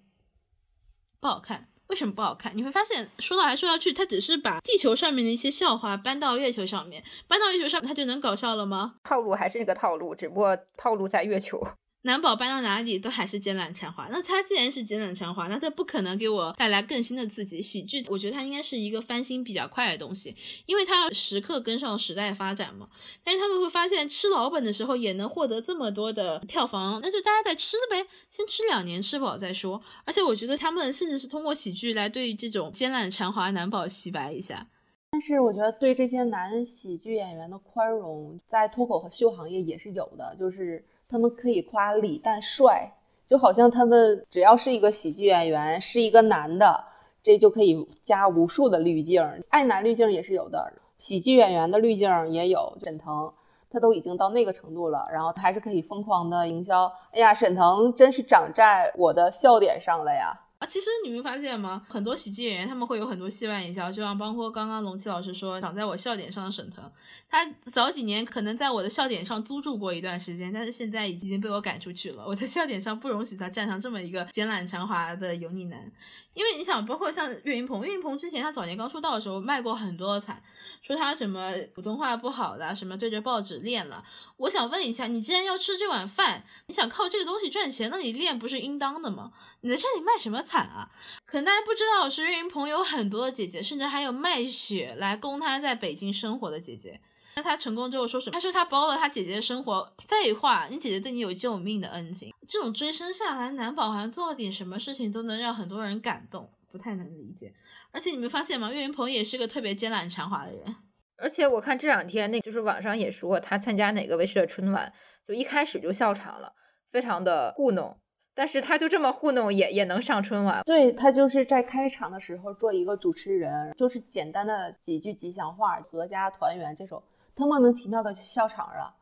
[1.18, 1.71] 不好看。
[1.92, 2.56] 为什么不好看？
[2.56, 8.94] 你会发现说到来说到去，他只是把地球上面的一些笑话搬到月球上面，搬到月球上面，他就能搞笑了吗？
[9.04, 11.62] 套路还是那个套路，只不过套路在月球。
[12.04, 17.62] 男宝搬到哪里都还是奸懒馋滑，那他既然是奸懒馋滑，那他不可能给我带来更新的刺激。
[17.62, 20.34] 喜剧，我觉得它应该是一个翻新比较快的东西，
[20.66, 22.88] 因为它要时刻跟上时代发展嘛。
[23.22, 29.80] 但是他们会发现吃老本的时候也能获得这么多的票房，那就大家在吃呗，先吃两年吃饱再说。
[30.04, 34.66] 而且我觉得他们甚至是通过喜剧来对这种奸懒馋滑男宝洗白一下。
[35.12, 40.84] 但是我觉得对这些男喜剧演员的宽容，在脱口秀行业也是有的，就是。
[41.12, 42.90] 他们可以夸李诞帅，
[43.26, 46.84] 就好像他们只要是一个喜剧演员，是一个男的，
[47.22, 52.78] 这就可以加无数的滤镜，爱男滤镜也是有的，喜剧演员的滤镜也有。
[52.82, 53.30] 沈腾
[53.70, 56.90] 他都已经到那个程度了，然后他还是可以疯狂的营销。
[57.12, 60.32] 哎呀，沈腾真是长在我的笑点上了呀！
[60.62, 61.84] 啊，其实你们发现吗？
[61.88, 66.88] 很多喜剧演员他们会有很多戏外营销，就像包括刚刚龙七老师说长在我笑点上的沈腾，
[67.28, 72.24] 他早几年可能在我的笑点上租住过一段时间，但是现在已经被我赶出去了。
[72.24, 75.90] 我的笑点上不容许他站上这么一个简懒长滑的油腻男，
[76.32, 80.40] 因为你想，包括像岳云鹏，岳云鹏之前他早年刚出道的时候卖过很多的惨，
[80.82, 84.04] 说他什么普通话不好的，什么对着报纸练了。
[84.36, 89.30] 我想问一下，你既然要吃这碗饭，你想靠这个东西赚钱，那你练不是应当的吗？
[89.60, 90.90] 你在这里卖什么惨啊？
[91.24, 97.00] 可能大家不知道，是岳云鹏有很多的姐姐，甚至还有卖血来供他在北京生活的姐姐。
[97.36, 98.32] 那他成功之后说什么？
[98.34, 99.90] 他说他包了他姐姐的生活。
[100.06, 107.54] 废话，你姐姐对你有救命的恩情，这种追生下来，男宝好像做了点什么事情都能让很多人感动，不太能理解。
[107.92, 108.72] 而且你没发现吗？
[108.72, 110.74] 岳云鹏也是个特别奸懒馋滑的人。
[111.18, 114.92] 而且我看这两天，那就是网上也说他参加哪个卫视的春晚，
[115.26, 116.52] 就一开始就笑场了，
[116.90, 117.96] 非常的糊弄。
[118.34, 120.62] 但是他就这么糊弄，也也能上春晚？
[120.64, 127.02] 对他就是在开场的时候做一个主持人，就是简单的几句吉祥话，阖家团圆这种，
[127.36, 128.96] 他莫名其妙的就笑场了。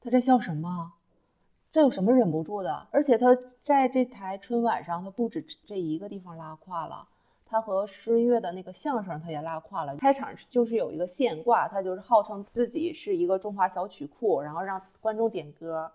[0.00, 0.92] 他在笑什么？
[1.68, 2.86] 这有什么忍不住的？
[2.92, 7.08] 而且他在这台春晚上，他不止这一个地方拉胯了，
[7.48, 9.96] 他和孙越的那个相声他也拉胯了。
[9.96, 15.90] 开场就是有一个现挂，他就是号称自己是一个中华小曲库，然后让观众点歌。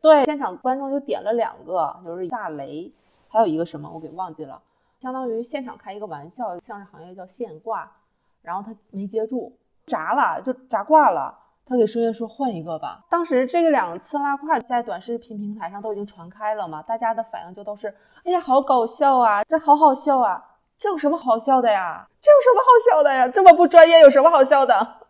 [0.00, 2.90] 对，现场观众就点了两个，就是炸雷，
[3.28, 4.62] 还有一个什么我给忘记了，
[4.98, 7.94] 相当于现场开一个玩笑，相声行业叫现挂，
[8.40, 13.04] 然后他没接住，炸了就炸挂了，他给孙越说换一个吧。
[13.08, 17.88] 当时这个两次拉胯在短视频平台上都已经传开了嘛，大家的反应就都是，
[18.24, 20.42] 哎呀好搞笑啊，这好好笑啊，
[20.78, 22.06] 这有什么好笑的呀？
[22.20, 23.28] 这有什么好笑的呀？
[23.28, 25.03] 这么不专业有什么好笑的？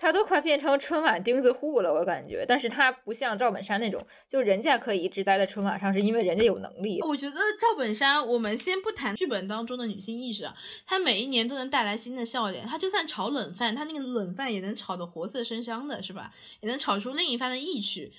[0.00, 2.46] 他都快变成春晚钉子户了，我感觉。
[2.46, 7.00] 但是他不像赵本山那种，就人家可以一直待在春晚上，是因为人家有能力。
[7.02, 10.54] 我觉得赵本山，我们先不谈剧本当中的女性意识啊，
[10.86, 12.64] 他每一年都能带来新的笑点。
[12.64, 16.32] 他就算炒冷饭，他那个冷饭也能炒得活色生香的，是吧？
[16.60, 18.12] 也能炒出另一番的意趣。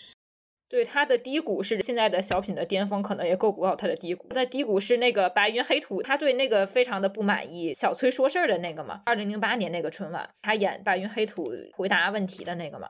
[0.70, 4.28] 对他的低谷是现在的小品的巅峰，可能也够不到他的低谷。
[4.28, 7.74] 他的低谷是那个白云黑土，他对那个非常的不满意。
[7.74, 12.90] 小崔说事儿的那个嘛，二零零八年那个春晚，他演白云黑土回答问题的那个嘛，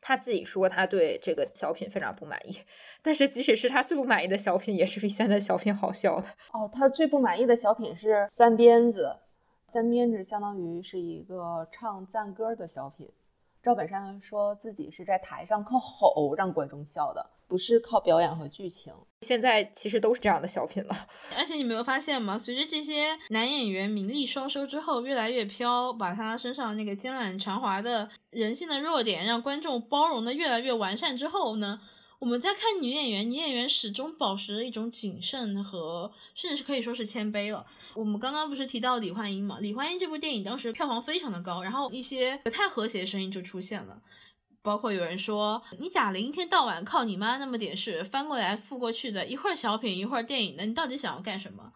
[0.00, 2.58] 他自己说他对这个小品非常不满意。
[3.00, 6.26] 但是即使是他最不满意的小品，也是比现在小品好笑的。
[6.52, 9.16] 哦，他最不满意的小品是三鞭子，
[9.68, 13.08] 三鞭子相当于是一个唱赞歌的小品。
[13.62, 18.92] 赵本山说自己是在台上靠吼让观众笑的，不是靠表演和剧情。
[19.20, 21.06] 现在其实都是这样的小品了。
[21.38, 22.36] 而且你没有发现吗？
[22.36, 31.80] 随着这些男演员名利双收之后越来越飘，把他身上那个奸懒长滑的人性的弱点让观众包容的越来越完善之后呢？
[32.22, 37.66] 我们在看女演员，女演员始终保持着一种谨慎和，甚至是可以说是谦卑了。
[37.94, 39.58] 我们刚刚不是提到李焕英嘛？
[39.58, 44.00] 李焕英这部电影当时票房非常的高，然后一些不太和谐的声音就出现了，
[44.62, 51.72] 包括有人说你贾玲一天到晚靠你妈那么点事翻过来覆过去的，一会儿小品一会儿电影的，你到底想要干什么？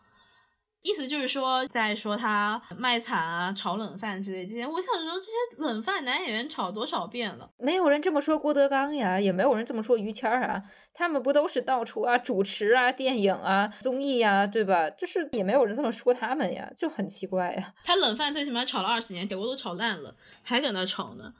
[0.86, 4.64] 意思就是说，在说他卖惨啊、炒冷饭之类这些。
[4.64, 7.50] 我想说，这些冷饭男演员炒多少遍了？
[7.58, 10.62] 没有人这么说郭德纲呀，也没有人这么说于谦儿啊。
[10.94, 14.88] 他们不都是到处啊主持啊、电影啊、综艺呀，对吧？
[14.90, 17.74] 就是也没有人这么说他们呀，就很奇怪呀。
[17.84, 20.14] 他冷饭最起码炒了二十年，铁锅都炒烂了，
[20.44, 21.32] 还搁那炒呢。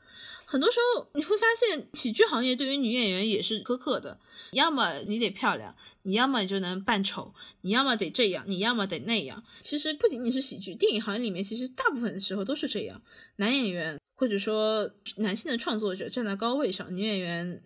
[0.47, 4.19] 很多时候你会发现，喜剧行业对于女演员也是苛刻的。
[4.53, 9.43] 要么你得漂亮，你要么你就能扮丑，你要么得这样，你要么得那样。
[9.61, 13.03] 其实不仅仅是喜剧，电影行业里面其实大部分的时候都是这样。
[13.37, 17.61] 男演员或者说男性的创作者站在高位上，女演员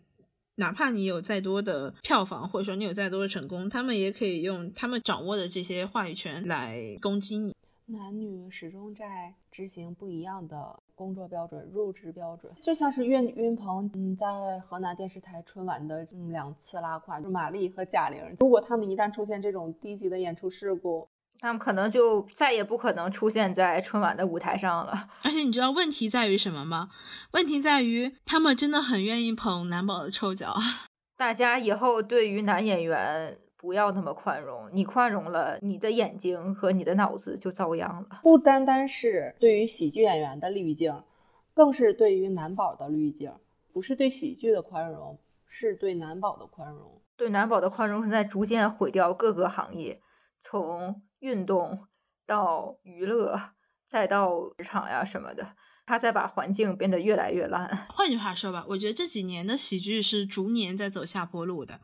[0.56, 7.54] 哪怕你有再多的票房，或者说你有再多的成功，他们也可以用他们掌握的这些话语权来攻击你。
[7.86, 10.80] 男女始终在执行不一样的。
[11.00, 14.26] 工作标准、入职标准，就像是岳云鹏，嗯，在
[14.58, 18.22] 河南电视台春晚的嗯两次拉胯，就马丽和贾玲。
[18.38, 25.08] 如果他们一旦出现这种低级的演出事故，他们可能就再也不可能出现在春晚的舞台上了。
[25.22, 26.90] 而且你知道问题在于什么吗？
[27.32, 30.54] 问题在于他们真的很愿意捧男宝的臭脚。
[31.16, 33.38] 大家以后对于男演员。
[33.60, 38.20] 不要那么宽容，你宽容了，你的眼睛和你的脑子就遭殃了。
[38.22, 41.02] 不单单是对于喜剧演员的滤镜，
[41.52, 43.30] 更是对于男宝的滤镜。
[43.70, 47.02] 不是对喜剧的宽容，是对男宝的宽容。
[47.18, 50.00] 对男宝的宽容是在逐渐毁掉各个行业，
[50.40, 51.86] 从运动
[52.26, 53.38] 到娱乐，
[53.86, 55.46] 再到职场呀什么的，
[55.84, 57.86] 他在把环境变得越来越烂。
[57.90, 61.78] 换句话说吧，我觉得这几年的喜剧是逐年在走下坡路的。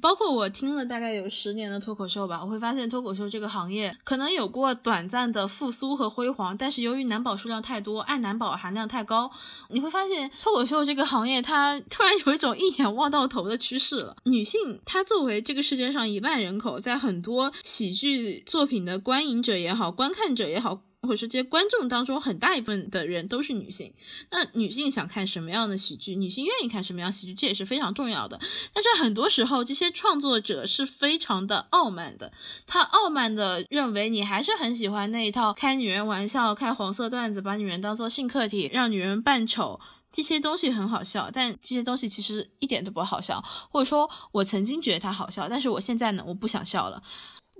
[0.00, 9.30] 包括我听了大概有十年的脱口秀吧，我会发现脱口秀这个行业可能有过短暂的复苏和辉煌，但是由于男宝数量太多，爱男宝含量太高，
[9.68, 14.16] 你会发现脱口秀这个行业它突然有一种一眼望到头的趋势了。
[14.24, 20.82] 女性她作为这个世界上一万人口，在很多喜剧作品的观影者也好，观看者也好。
[21.02, 23.94] 或者说这些观众当中很大一部分的人都是女性，
[24.30, 28.38] 那女性想看什么样的喜剧，女性愿意看什么样喜剧，这也是非常重要的。
[28.74, 32.32] 但是很多时候，这些创作者是非常的傲慢的，
[32.66, 39.80] 他傲慢的认为你还是很喜欢那一套开女人玩笑、开黄色段子，把女人当做性客体，让女人扮丑，
[40.12, 47.02] 这些东西很好笑，但这些东西其实一点都不好笑，或者说我曾经觉得它好笑，但是我现在呢，我不想笑了。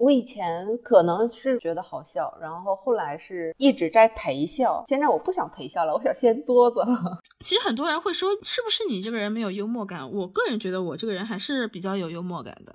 [0.00, 6.80] 我以前可能是觉得好笑，然后后来是一直在陪笑，现在我不想陪笑了，我想掀桌子。
[7.44, 10.10] 其实很多人会说，是不是你这个人没有幽默感？
[10.10, 12.74] 我个人觉得我这个人还是比较有幽默感的，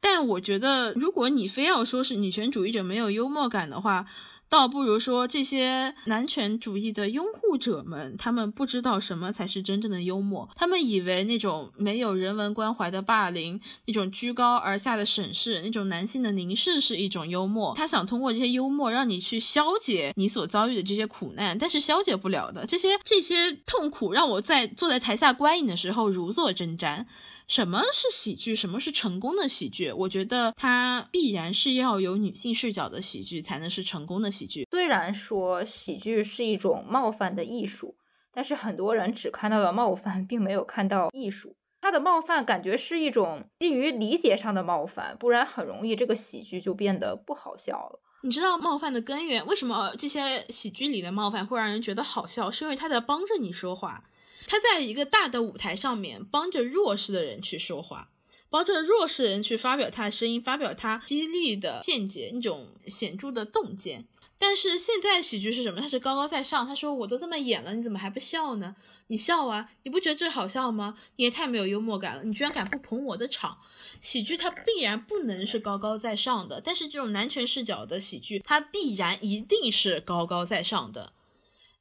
[0.00, 4.06] 但我觉得如果你非要说是女权主义者没有幽默感的话。
[4.48, 10.48] 倒不如说，这些男权主义的拥护者们，他们不知道什么才是真正的幽默。
[10.54, 17.74] 他们以为那种没有人文关怀的霸凌，那种居高而下的审视，那种男性的凝视是一种幽默。
[17.76, 22.64] 他想通过这些幽默让你去消解你所遭遇的这些苦难，但是消解不了的。
[22.66, 27.04] 这些这些痛苦让我在坐在台下观影的时候如坐针毡。
[27.48, 28.56] 什么是喜剧？
[28.56, 29.92] 什么是成功的喜剧？
[29.92, 34.66] 我觉得它必然是要有女性视角的喜剧才能是成功的喜剧。
[34.70, 37.96] 虽然说喜剧是一种冒犯的艺术，
[38.32, 41.56] 但是很多人只看到了冒犯，并没有看到艺术。
[41.80, 48.00] 他的冒犯感觉是一种基于理解上的冒犯，不然很容易这个喜剧就变得不好笑了。
[48.22, 49.46] 你知道冒犯的根源？
[49.46, 52.50] 为什么这些喜剧里的冒犯会让人觉得好笑？
[52.50, 54.02] 是因为他在帮着你说话。
[54.46, 58.10] 他在一个大的舞台上面帮着弱势的人去说话，
[58.48, 64.06] 帮着弱势人去发表他的声音，发表他激励的见解，那种显著的洞见。
[64.38, 65.80] 但是现在喜剧是什么？
[65.80, 68.76] 他是高高在上，他说我都这么演了，你怎么还不笑呢？
[69.08, 70.98] 你笑啊，你不觉得这好笑吗？
[71.16, 73.58] 你也太没有幽默感了，你居然敢不捧我的场！
[74.02, 81.14] 喜剧它必然不能是高高在上的，但是这种男权视角的喜剧，它必然一定是高高在上的。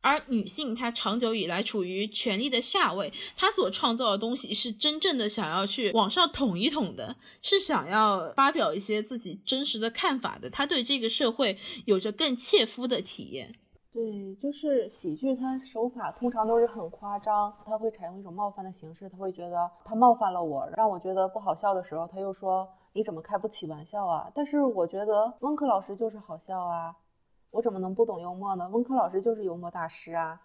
[0.06, 10.48] 而女性她长久以来处于权力的下位，她所创造的东西是真正的想要去往上捅一捅的，是想要发表一些自己真实的看法的。
[10.48, 13.56] 她对这个社会有着更切肤的体验。
[13.92, 24.30] 对，就是喜剧，它手法通常都是很夸张，它会采用一种冒犯的形式，他会觉得他冒犯了我，让我觉得不好笑的时候，他又说你怎么开不起玩笑啊？
[24.36, 26.94] 但是我觉得温克老师就是好笑啊。
[27.56, 28.70] 我怎么能不懂幽默呢？
[28.74, 30.38] 温科老师就是幽默大师啊，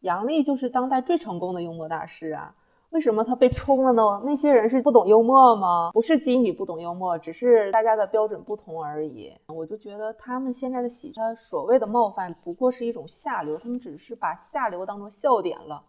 [0.00, 2.54] 杨笠就是当代最成功的幽默大师啊。
[2.90, 4.02] 为什么他被冲了呢？
[4.26, 5.90] 那些人是不懂幽默吗？
[5.94, 9.32] 不是金女不懂幽默，只是大家的标准不同而已。
[9.46, 15.82] 我就觉得他们现在的喜他，所谓的冒犯不过是一种下流，他们只是把下流当做笑点了。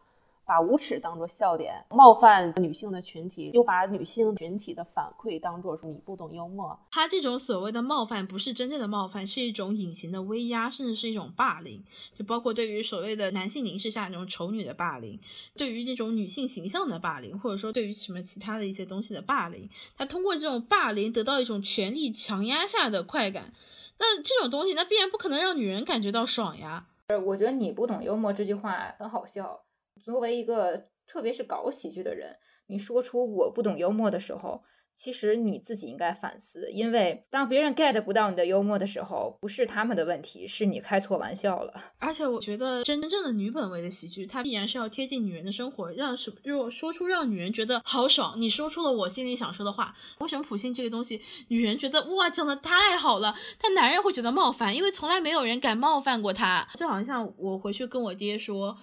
[0.50, 6.76] 把无耻当做笑点，冒犯女性的群体，又把女性群体的反馈当做说你不懂幽默。
[6.90, 11.86] 他这种所谓的冒犯不是真正的冒犯，是一种隐形的威压，甚至是一种霸凌。
[12.16, 15.20] 就包括对于所谓的男性凝视下那种丑女的霸凌，
[15.56, 23.54] 对于那种女性形象的霸凌，或者说对于什么其他的一些东西的霸凌，他通过这种霸凌得到一种权力强压下的快感。
[24.00, 26.88] 那这种东西，那必然不可能让女人感觉到爽呀。
[27.10, 29.60] 呃，我觉得你不懂幽默这句话很好笑。
[30.04, 32.36] 作为一个，特别是搞喜剧的人，
[32.68, 34.64] 你说出我不懂幽默的时候。
[35.02, 41.74] 其实你自己应该反思，因为当别人 get 不到你的幽默的时候，不是他们的问题，是你开错玩笑了。
[42.00, 49.96] 而且我觉得真正的女本位的喜剧，它必然是要贴近女人的生活，让什若说出让女人觉得好爽，你说出了我心里想说的话。
[50.20, 56.68] 为什么普信这个东西，女人觉得哇讲的太好了，但男人会觉得冒犯，因为从来没有人敢冒犯过他。
[56.76, 58.78] 就好像我回去跟我爹说，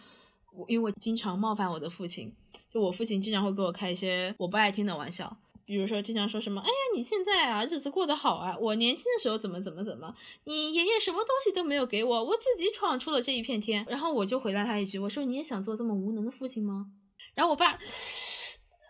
[0.69, 2.33] 因为我经常冒犯我的父亲，
[2.73, 5.37] 就我父亲经常会给我开一些我不爱听的玩笑。
[5.65, 10.15] 比如说，经常说什么，哎呀，你现在啊，日子过得好啊，我年轻的时候怎么怎么怎么，
[10.45, 13.85] 你爷爷什么东西都没有给我，我自己闯出了这一片天。
[13.89, 16.87] 然后我就回答他一句，我说你也想做这么无能的父亲吗？
[17.35, 17.73] 然后我爸，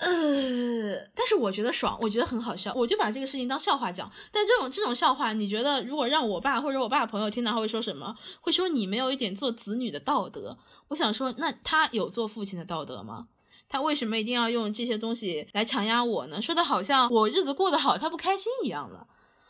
[0.00, 4.12] 呃，但是我觉得爽，我觉得很好笑，我就把这个事情当笑话讲。
[4.30, 8.14] 但这种这种笑话，你觉得如果让我爸或者我爸朋友听到，会说什么？
[8.42, 10.58] 会说你没有一点做子女的道德。
[10.88, 13.28] 我想说，那他有做父亲的道德吗？
[13.68, 16.40] 他为什么一定要用这些东西来强压我呢？
[16.40, 19.08] 说的好像我日子过得好，他不开心一样了。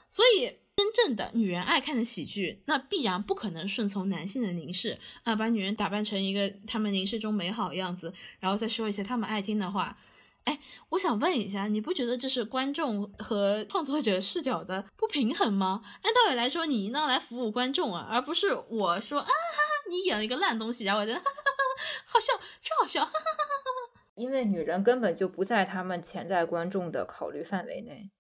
[0.09, 9.99] 所以，真正的女人爱看的喜剧，那必然不可能顺从男性的凝视啊，把女人打扮成一个他们凝视中美好的样子，然后再说一些他们爱听的话。
[10.45, 10.61] 哎，
[10.91, 15.83] 我想问一下，你不觉得这是观众和创作者视角的不平衡吗？
[16.03, 24.01] 按道理来说，你应当来服务观众啊，而不是我说啊哈哈，你演了一个烂东西，然后我觉得哈哈哈哈好笑，真好笑，哈哈哈哈。
[24.15, 28.11] 因为女人根本就不在他们潜在观众的考虑范围内，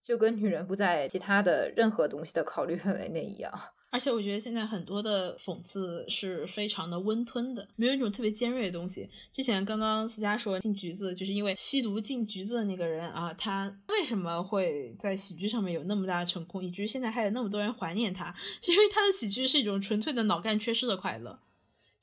[0.00, 3.52] 就跟女人不在其他的任何东西的考虑范围内一样。
[3.90, 9.08] 而且我觉得现在很多的讽刺是非常的温吞的，没有一种特别尖锐的东西。
[9.32, 21.40] 之前刚刚思佳说进局子，就是因为吸毒进局子的那个人啊，他为什么会在喜剧上面有那么大的成功，以至于现在还有那么多人怀念他，是因为他的喜剧是一种纯粹的脑干缺失的快乐。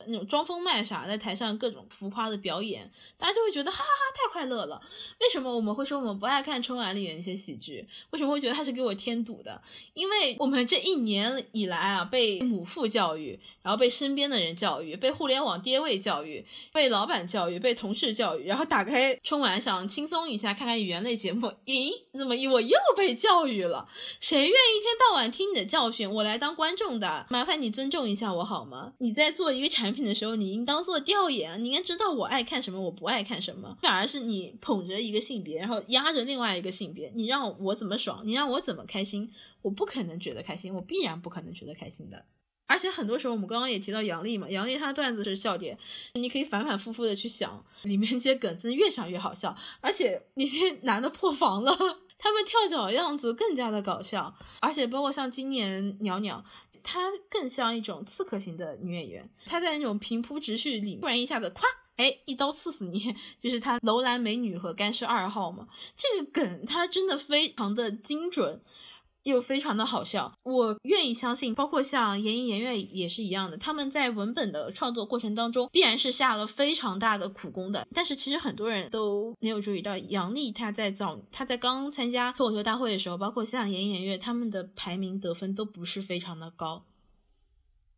[0.05, 4.81] 那种装疯卖傻，在台上各种浮夸的表演，大家就会觉得哈哈哈太快乐了。
[5.19, 7.87] 为什么我们会说我们不爱看春晚里的一些喜剧？
[8.11, 9.61] 为什么会觉得他是给我添堵的？
[9.93, 23.89] 因为我们这一年以来啊，被母父教育，然后被身边的人教育，被互联网爹位教育，被老板教育，被同事教育，然后打开春晚想轻松一下，看看语言类节目，咦，怎么一我又被教育了？
[24.21, 26.09] 谁愿意一天到晚听你的教训？
[26.09, 28.93] 我来当观众的，麻烦你尊重一下我好吗？
[28.99, 29.97] 你在做一个产品。
[30.07, 33.77] 的时候，你应当做调研，你应该知道我爱看什么，我不爱看什么。
[33.81, 39.31] 反而是你捧着一个性别，然后压着另外一个性别，你让我怎么爽，你让我怎么开心，
[39.61, 42.25] 我不可能觉得开心，我必然不可能觉得开心的。
[42.67, 45.77] 而且很多时候，我们刚刚也提到杨笠嘛，杨笠她的段子是笑点，
[46.13, 49.55] 你可以反反复复的去想里面这些梗，真的越想越好笑。
[49.81, 51.75] 而且那些男的破防了，
[52.19, 54.35] 他们跳脚的样子更加的搞笑。
[54.59, 56.45] 而且包括像今年鸟鸟。
[56.83, 61.63] 她更像一种刺客型的女演员，她在那种平铺直叙里，突然一下子咵，
[61.97, 65.67] 哎，一刀刺死你， 就是她楼兰美女和干尸二号嘛。
[65.97, 68.61] 这个梗她真的非常的精准。
[69.27, 77.85] 又非常的好笑，我愿意相信，包括像言一言月也是一样的，他们在文本的创作过程当中必然是下了非常大的苦功的。
[77.93, 86.85] 但是其实很多人都没有注意到，杨笠她在早她在刚参加脱口秀大会的时候，包括像言一言月他们的排名得分都不是非常的高。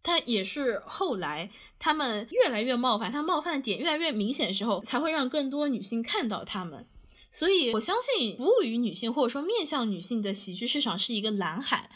[0.01, 6.87] 他也是后来他们越来越冒犯，他冒犯的点越来越明显的时候，才会让更多女性看到他们。
[7.31, 11.89] 所以，我相信服务于女性或者说面向女性的喜剧市场是一个蓝海。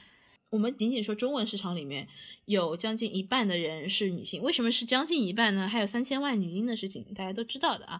[0.49, 2.07] 我们仅仅说中文市场里面
[2.45, 5.67] 有将近一半的人是女性，为什么是将近一半呢？
[5.67, 7.99] 还有三千万女婴的事情，大家都知道的啊。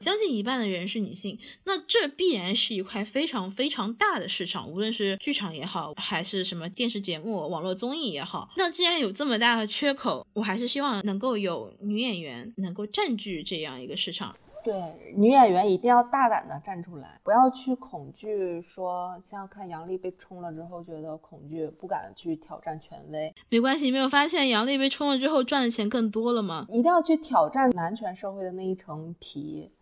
[0.00, 8.50] 将近一半的人是女性，那这必然是一块非常非常大的市场，无论是剧场也好，还是什么电视节目、网络综艺也好。
[8.56, 14.34] 那既然有这么大的缺口，我还是希望能够有女演员能够占据这样一个市场。
[14.64, 14.74] 对，
[15.16, 23.34] 女演员一定要大胆的站出来，不要去恐惧说，像看杨笠被冲了之后，觉得恐惧，不敢去挑战权威。
[23.48, 26.66] 没关系，你没有发现杨笠被冲了之后赚的钱更多了吗？
[26.68, 29.72] 一定要去挑战男权社会的那一层皮。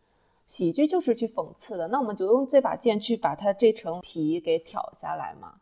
[0.47, 5.55] 喜剧就是去讽刺的，那我们就用这把剑去把他这层皮给挑下来嘛，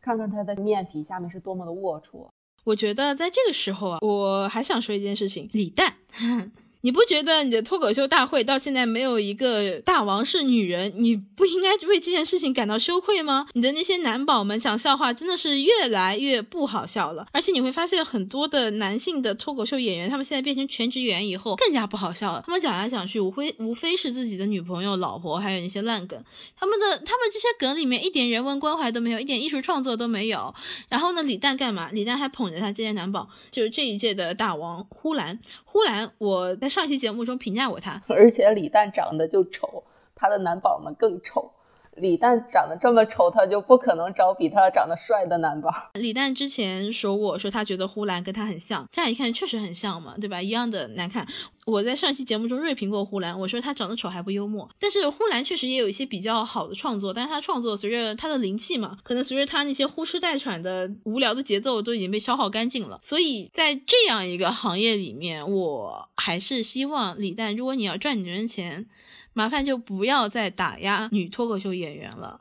[0.00, 2.28] 看看他的面皮下面是多么的龌龊。
[2.64, 5.96] 我觉得在这个时候啊，我还想说一件事情，李诞。
[6.84, 13.46] 你不觉得你的脱口秀大会到现在没有一个大王是女人，你不应该为这件事情感到羞愧吗？
[13.54, 22.42] 你的那些男宝们讲笑话真的是越来越不好笑了，而且你会发现很多的男性的脱口秀演员，他们现在变成全职演员以后更加不好笑了。
[22.44, 26.22] 他们讲来讲去无非无非是自己的女朋友、老婆，还有那些烂梗。
[26.54, 30.54] 他们的他们这些梗里面一点人文关怀都没有，一点艺术创作都没有。
[30.90, 31.88] 然后呢，李诞干嘛？
[31.90, 35.38] 李诞还捧着他这些男宝，就是这一届的大王呼兰。
[35.74, 39.82] 呼兰，我在上期节目中评价过他， 而且李诞长得就丑，
[40.14, 41.50] 他的男宝们更丑。
[41.96, 45.90] 李诞长得这么丑，他就不可能找比他长得帅的男吧。
[45.94, 50.42] 李诞之前说过，说他觉得呼兰跟他很像，乍一看确实很像嘛，对吧？
[50.42, 51.26] 一样的难看。
[51.66, 54.68] 我在上期节目中锐评过呼兰，我说他长得丑还不幽默。
[54.78, 62.98] 但是呼兰确实也有一些比较好的创作，但是他创作随着他的灵气嘛，可能随着他那些呼哧带喘的无聊的节奏都已经被消耗干净了。
[63.02, 68.86] 所以在这样一个行业里面，我还是希望李诞，如果你要赚女人钱。
[69.36, 72.40] 麻烦就不要再打压女脱口秀演员了，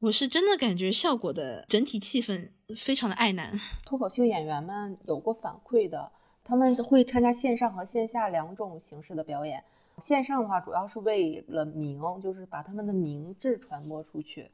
[0.00, 3.56] 我是真的感觉效果的整体气氛非常的爱男。
[3.86, 6.10] 脱口秀演员们有过反馈的，
[6.42, 9.62] 他们会参加线上和线下两种形式的表演。
[9.98, 14.50] 线上的话主要是为了名，就是把他们的名字传播出去。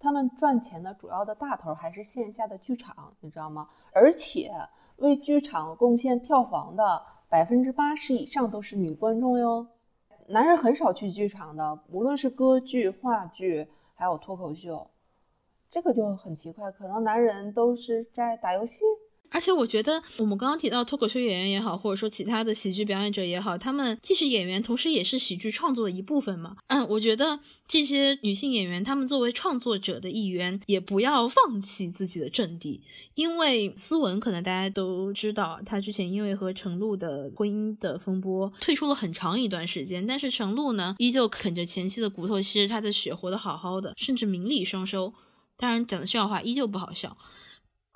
[0.00, 3.68] 他们赚钱的主要的大头还是线下的剧场，你知道吗？
[3.92, 4.50] 而且
[4.96, 9.68] 为剧场贡献票房的百分之八十以上都是女观众哟。
[10.28, 14.90] 男人很少去剧场的，无论是歌剧、话剧，还有脱口秀，
[15.68, 16.70] 这个就很奇怪。
[16.70, 18.84] 可能男人都是在打游戏。
[19.32, 26.56] 而且我觉得我们刚刚提到脱口秀演员也好，或者说其他的喜剧表演者也好，他们既是演员，同时也是喜剧创作的一部分嘛。
[26.68, 32.82] 嗯，我觉得这些女性演员，她们作为创作者的一员，也不要放弃自己的阵地。
[33.14, 45.14] 因为思文可能大家都知道，她之前因为和程璐的婚姻的风波退出了很长一段时间，但是程璐呢，依旧啃着前妻的骨头，吸着她的血，活得好好的，甚至名利双收。
[45.56, 47.16] 当然，讲的笑话依旧不好笑。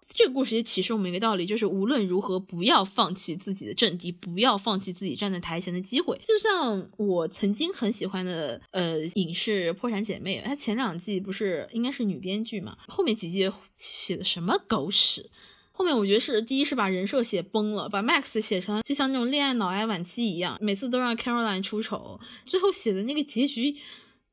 [0.09, 6.19] 这个故事也启示我们一个道理，就是无论如何不要放弃自己的阵地，不要放弃自己站在台前的机会。
[6.25, 15.29] 就像我曾经很喜欢的呃影视《破产姐妹》，它前两季不是应该是女编剧嘛，后面几季写的什么狗屎。
[15.73, 23.77] 后面我觉得是第一是把人设写崩了，把 Max 写成就像那种恋爱脑癌晚期一样，每次都让 Caroline 出丑，最后写的那个结局，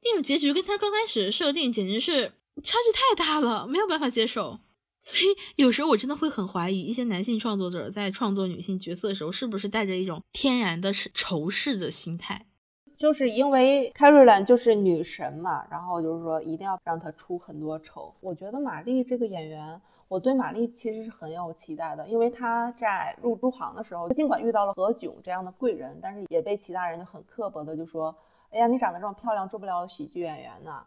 [0.04, 2.34] 那种结局跟他刚开始设定简直是。
[2.62, 4.60] 差距太大了，没有办法接受，
[5.04, 5.24] 所以
[5.58, 12.46] 有时候我真的会很怀疑一些男性创作者在创作女性角色的时候，是不是带着一种天然的仇视的心态？
[12.96, 18.16] 就是因为凯瑞兰就是女神嘛，然后就是说一定要让她出很多丑。
[18.22, 28.16] 我觉得玛丽这个演员，我对玛丽其实是很有期待的，因为她在入入行的时候，尽管遇到了何炅这样的贵人，但是也被其他人就很刻薄的就说
[28.52, 30.82] ：“哎呀，你长得这么漂亮，做不了喜剧演员呢。”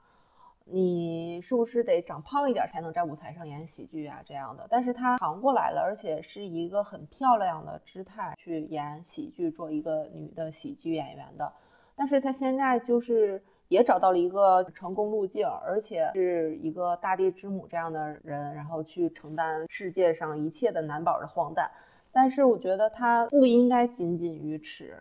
[0.68, 4.20] 你是不是得长胖一点才能在舞台上演喜剧啊？
[4.26, 11.52] 这样的，但是她扛过来了，而且是一个很漂亮的姿态去演喜剧，做一个女的喜剧演员的。
[11.94, 21.70] 但是她现在就是也找到了一个成功路径，而且是一个大地之母这样的人，然后去承担世界上一切的男宝的荒诞。
[22.10, 25.00] 但是我觉得她不应该仅仅于此。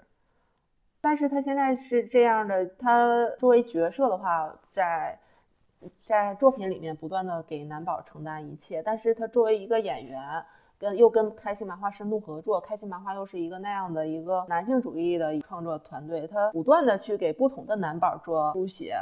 [1.02, 5.18] 但是她现在是这样的，她作为角色的话，在。
[6.04, 10.22] 在作品里面不断的给男宝承担一切，但是他作为一个演员，
[10.78, 18.96] 跟又跟开心麻花深度合作，开心麻花又是一个那样的一个男性主义的创作团队，他不断的去给不同的男宝做书写，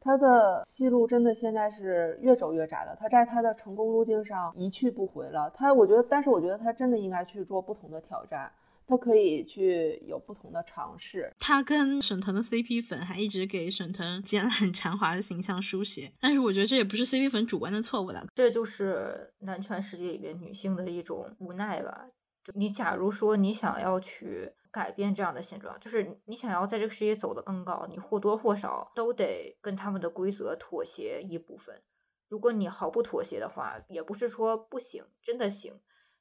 [0.00, 8.50] 他的戏路真的现在是越走越窄了，他在他的成功路径上一去不回了，他我觉得，但是我觉得他真的应该去做不同的挑战。
[8.88, 11.30] 他可以去有不同的尝试。
[11.38, 22.06] 他跟沈腾的 CP 粉还一直给沈腾简懒馋滑的形象书写，但是我觉得这也不是 CP 粉主观的错误了，这就是男权世界里边女性的一种无奈吧。
[22.42, 31.82] 就你假如说你想要去改变这样的现状，就是你想要在这个世界走得更高，你或多或少都得跟他们的规则妥协一部分。
[32.30, 35.74] 如果你毫不妥协的话，也不是说不行，真的行。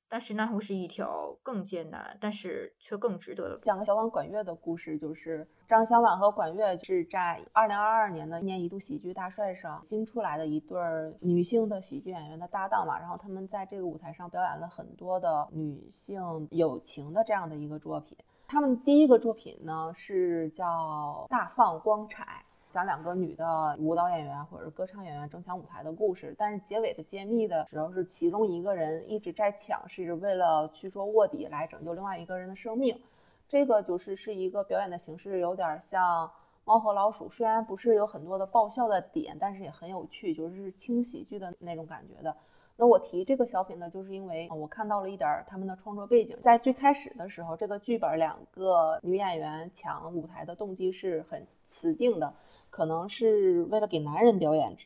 [0.10, 3.58] 但是那会是一条更艰难，但是却更值得的。
[3.58, 10.80] 讲个小婉管乐的故事，就是张小婉和管乐是在二零二二年的一年一度喜剧大帅上新出来的一对
[11.20, 12.98] 女性的喜剧演员的搭档嘛。
[12.98, 18.18] 然后他们在这个舞台上表演了很多的女性友情的这样的一个作品。
[18.48, 20.66] 他们第一个作品呢是叫
[21.28, 22.24] 《大放光彩》。
[22.70, 33.00] 讲两个女的舞蹈演员或者是歌唱演员争抢舞台的故事，但是结尾的揭秘的时候是其中一个人一直在抢，是为了去做卧底来拯救另外一个人的生命。
[33.48, 36.30] 这个就是是一个表演的形式，有点像
[36.66, 42.36] 猫和老鼠，虽然不是有很多的爆笑的点，但是也很有趣，就是轻喜剧的那种感觉的。
[42.76, 52.32] 那我提这个小品呢，就是因为我看到了一点他们的创作背景，在最开始的时候，这个剧本两个女演员抢舞台的动机是很雌竞的。
[52.78, 54.78] 可能是为了给男人表演，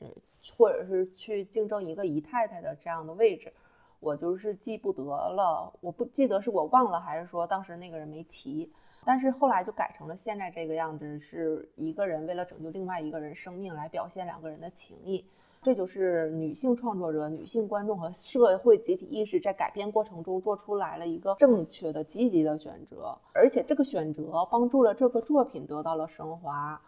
[0.58, 3.52] 或者是去竞争一个姨太太的这样的位置，
[4.00, 8.72] 我就是记不得了，我不记得是我忘了，还是说当时那个人没提。
[9.04, 15.26] 但是后来就改成了现在这个样子，是一个人为了拯救另外一个人生命来表现两个人的情谊。
[15.62, 26.82] 这就是女性创作者、女性观众和社会集体意识在改编过程中做出来了一个正确的、积极的选择，而且这个选择帮助了这个作品得到了升华。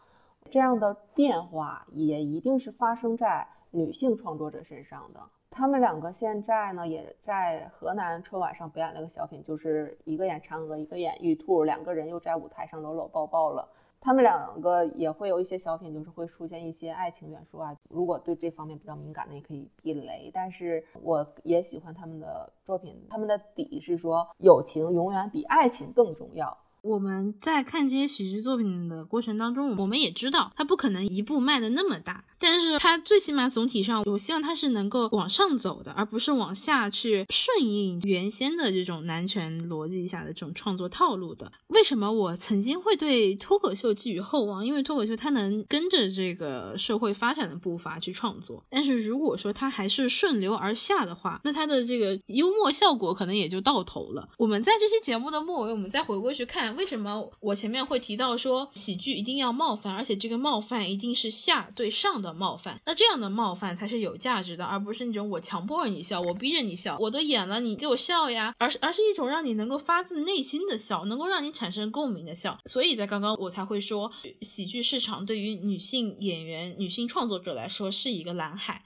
[0.49, 5.19] 这样的变化也一定是发生在女性创作者身上的。
[5.49, 13.69] 他们两个现在呢，也在河南春晚上表演了个小品，就是一个演嫦娥，一个演玉兔，两个人又在舞台上搂搂抱抱了。
[14.01, 17.73] 他们两个也会有一些小品，就是会出现一些爱情元素啊。
[17.89, 20.29] 如果对这方面比较敏感的，也可以避雷。
[20.33, 26.57] 但是我也喜欢他们的作品，他们的底是说友情永远比爱情更重要。
[26.83, 32.25] 我们在看这些喜剧作品的过程当中，我们也知道它不可能一部卖的那么大。
[32.43, 41.49] 但是它最起码总体上，我希望它是能够往上走的，而不是往下去顺应原先的这种男权逻辑下的这种创作套路的。
[41.67, 44.65] 为什么我曾经会对脱口秀寄予厚望？
[44.65, 54.27] 因为脱口秀它能跟着这个社会发展的步伐去创作，但是如果说它还是顺流而下的话，那它的这个幽默效果可能也就到头了。
[54.37, 62.32] 我们在这期节目的末尾，我们再回过去看，为什么我前面会提到说喜剧一定要冒犯，而且这个冒犯一定是下对上的。
[62.33, 72.57] 冒犯，那这样的冒犯才是有价值的，而不是那种我强迫你笑，我逼着你笑，我都演了，你给我笑呀，而是而是一种让你能够发自内心的笑，能够让你产生共鸣的笑。
[72.65, 74.11] 所以在刚刚我才会说，
[74.41, 78.83] 喜剧市场对于女性演员、女性创作者来说是一个蓝海。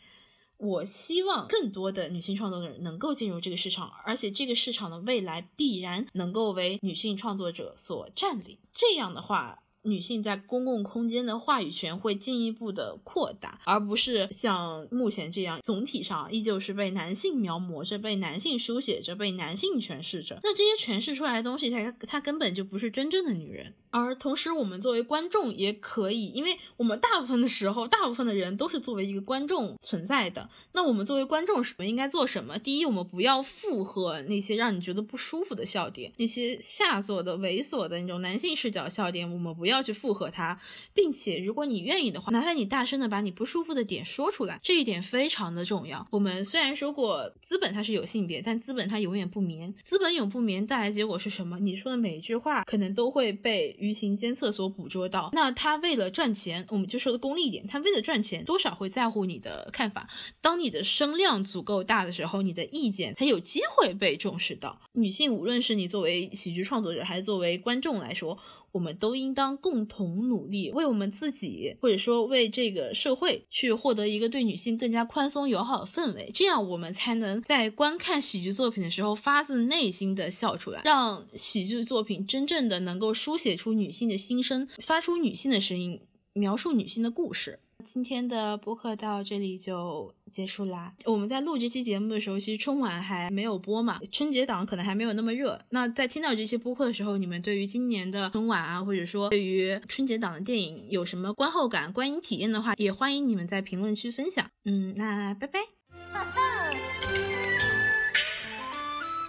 [0.57, 8.57] 我希望更多的女性创作者能够进入这个市场，而且这个市场的未来必然能够为女性创作者所占领。
[8.73, 9.59] 这样的话。
[9.83, 20.39] 女性在公共空间的话语权会进一步的扩大，而不是像目前这样，总体上依旧是被男性描摹着、被男性书写着、被男性诠释着。
[20.43, 23.73] 那这些诠释出来的东西，它它根本就不是真正的女人。
[23.89, 30.49] 而同时，我们作为观众也可以，因为我们大部分的时候，大部分的人都是作为一个观众存在的。
[30.73, 32.59] 那我们作为观众，我们应该做什么？
[32.59, 40.59] 第一，我们不要附和那些让你觉得不舒服的笑点，那些下作的、猥琐的那种男性视角笑点，我们不要要去附和他，
[40.93, 46.05] 并且，如果你愿意的话，麻烦你大声的把你不舒服的点说出来，这一点非常的重要。
[46.11, 51.57] 我们虽然说过资本它是有性别，但资本它永远不眠，资本永不眠带来结果是什么？
[51.59, 53.67] 你说的每一句话可能都会被。
[53.77, 60.09] 舆情监测所捕捉到，那他为了赚钱，我们就说的功利一点，他为了赚钱，多少会在乎你的看法。
[60.41, 64.81] 当你的声量足够大的时候，你的意见才有机会被重视到。
[64.93, 68.39] 女性，无论是你作为喜剧创作者，还是作为观众来说。
[68.77, 85.99] 我们都应当共同努力，为我们自己，或者说为这个社会，去获得一个对女性更加宽松友好的氛围，这样我们才能在观看喜剧作品的时候发自内心的笑出来，让喜剧作品真正的能够书写出女性的心声，发出女性的声音，
[86.33, 87.59] 描述女性的故事。
[87.83, 90.93] 今天的播客到这里就结束啦。
[91.05, 95.59] 我们在录这期节目的时候，其实春晚还没有播嘛，春节档可能还没有那么热。
[95.69, 104.49] 那在听到这些播客的时候，你们对于今年的春晚啊，或者说对于春节档的电影有什么观后感、观影体验的话，也欢迎你们在评论区分享。
[104.65, 105.59] 嗯，那拜拜。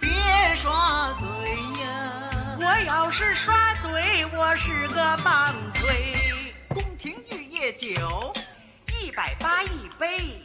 [0.01, 0.09] 别
[0.55, 1.27] 耍嘴
[1.83, 2.57] 呀！
[2.59, 3.91] 我要是耍嘴，
[4.37, 5.87] 我是个棒槌。
[6.69, 7.87] 宫廷玉液酒。
[9.01, 9.67] 一百八一
[9.97, 10.41] 杯，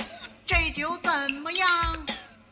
[0.47, 1.67] 这酒怎么样？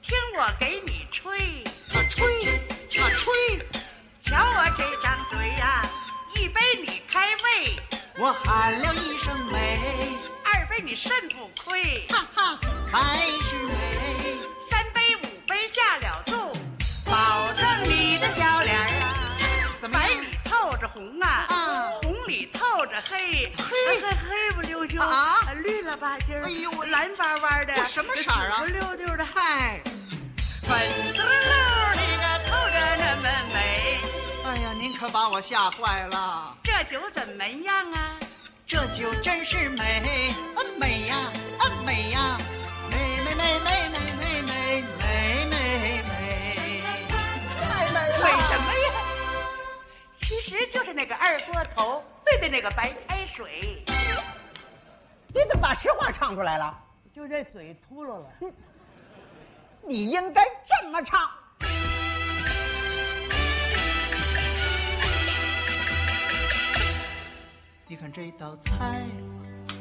[0.01, 1.63] 听我给你吹，
[1.95, 3.59] 啊吹，啊吹！
[4.23, 5.83] 瞧我这张嘴呀，
[6.37, 7.77] 一杯你开胃，
[8.17, 9.79] 我喊了一声美，
[10.43, 12.59] 二杯你肾不亏，哈哈，
[12.91, 14.39] 还是美。
[14.65, 16.51] 三杯五杯下了肚，
[17.05, 21.47] 保证你的小脸啊，白里透着红啊，
[22.03, 25.53] 红里透着黑，黑黑黑不溜秋啊。
[25.63, 28.59] 绿了吧唧儿，哎呦，蓝巴巴的，什么色儿啊？
[28.59, 29.81] 紫溜溜的，嗨，
[30.67, 30.79] 粉
[31.13, 31.23] 嘟溜
[31.95, 33.23] 的个透着那么
[33.55, 34.01] 美。
[34.45, 36.57] 哎呀，您可把我吓坏了。
[36.65, 38.17] 这酒怎么样啊？
[38.67, 41.17] 这酒真是美，啊美呀，
[41.59, 42.37] 啊美呀，
[42.91, 46.83] 美美美美美美美美美美。
[47.61, 48.91] 太美什么呀？
[50.21, 53.85] 其实就是那个二锅头兑的那个白开水。
[55.35, 56.79] 你怎么把实话唱出来了？
[57.15, 58.31] 就这嘴秃噜了。
[59.87, 61.29] 你应该这么唱。
[67.87, 69.03] 你看这道菜，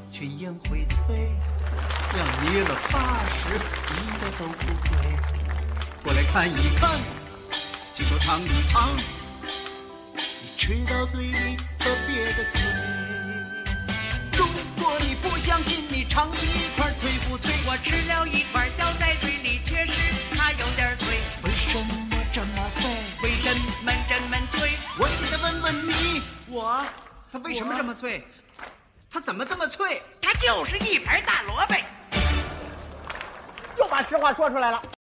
[0.10, 1.30] 群英荟萃，
[2.18, 4.90] 要捏了八十，一个都不会。
[6.04, 7.00] 过来看一看，
[7.94, 8.96] 亲手尝一尝，
[10.14, 12.81] 你吃到嘴里特别的脆。
[15.12, 17.52] 你不相信，你尝一块脆不脆？
[17.68, 19.94] 我吃了一块，嚼在嘴里，确实
[20.34, 21.20] 它有点脆。
[21.44, 22.90] 为什么这么脆？
[23.22, 24.72] 为什么这么脆？
[24.98, 26.82] 我现在问问你，我
[27.30, 28.26] 它为什么这么脆？
[29.12, 30.02] 它怎么这么脆？
[30.22, 31.76] 它就是一盘大萝卜。
[33.80, 34.82] 又把实话说出来了。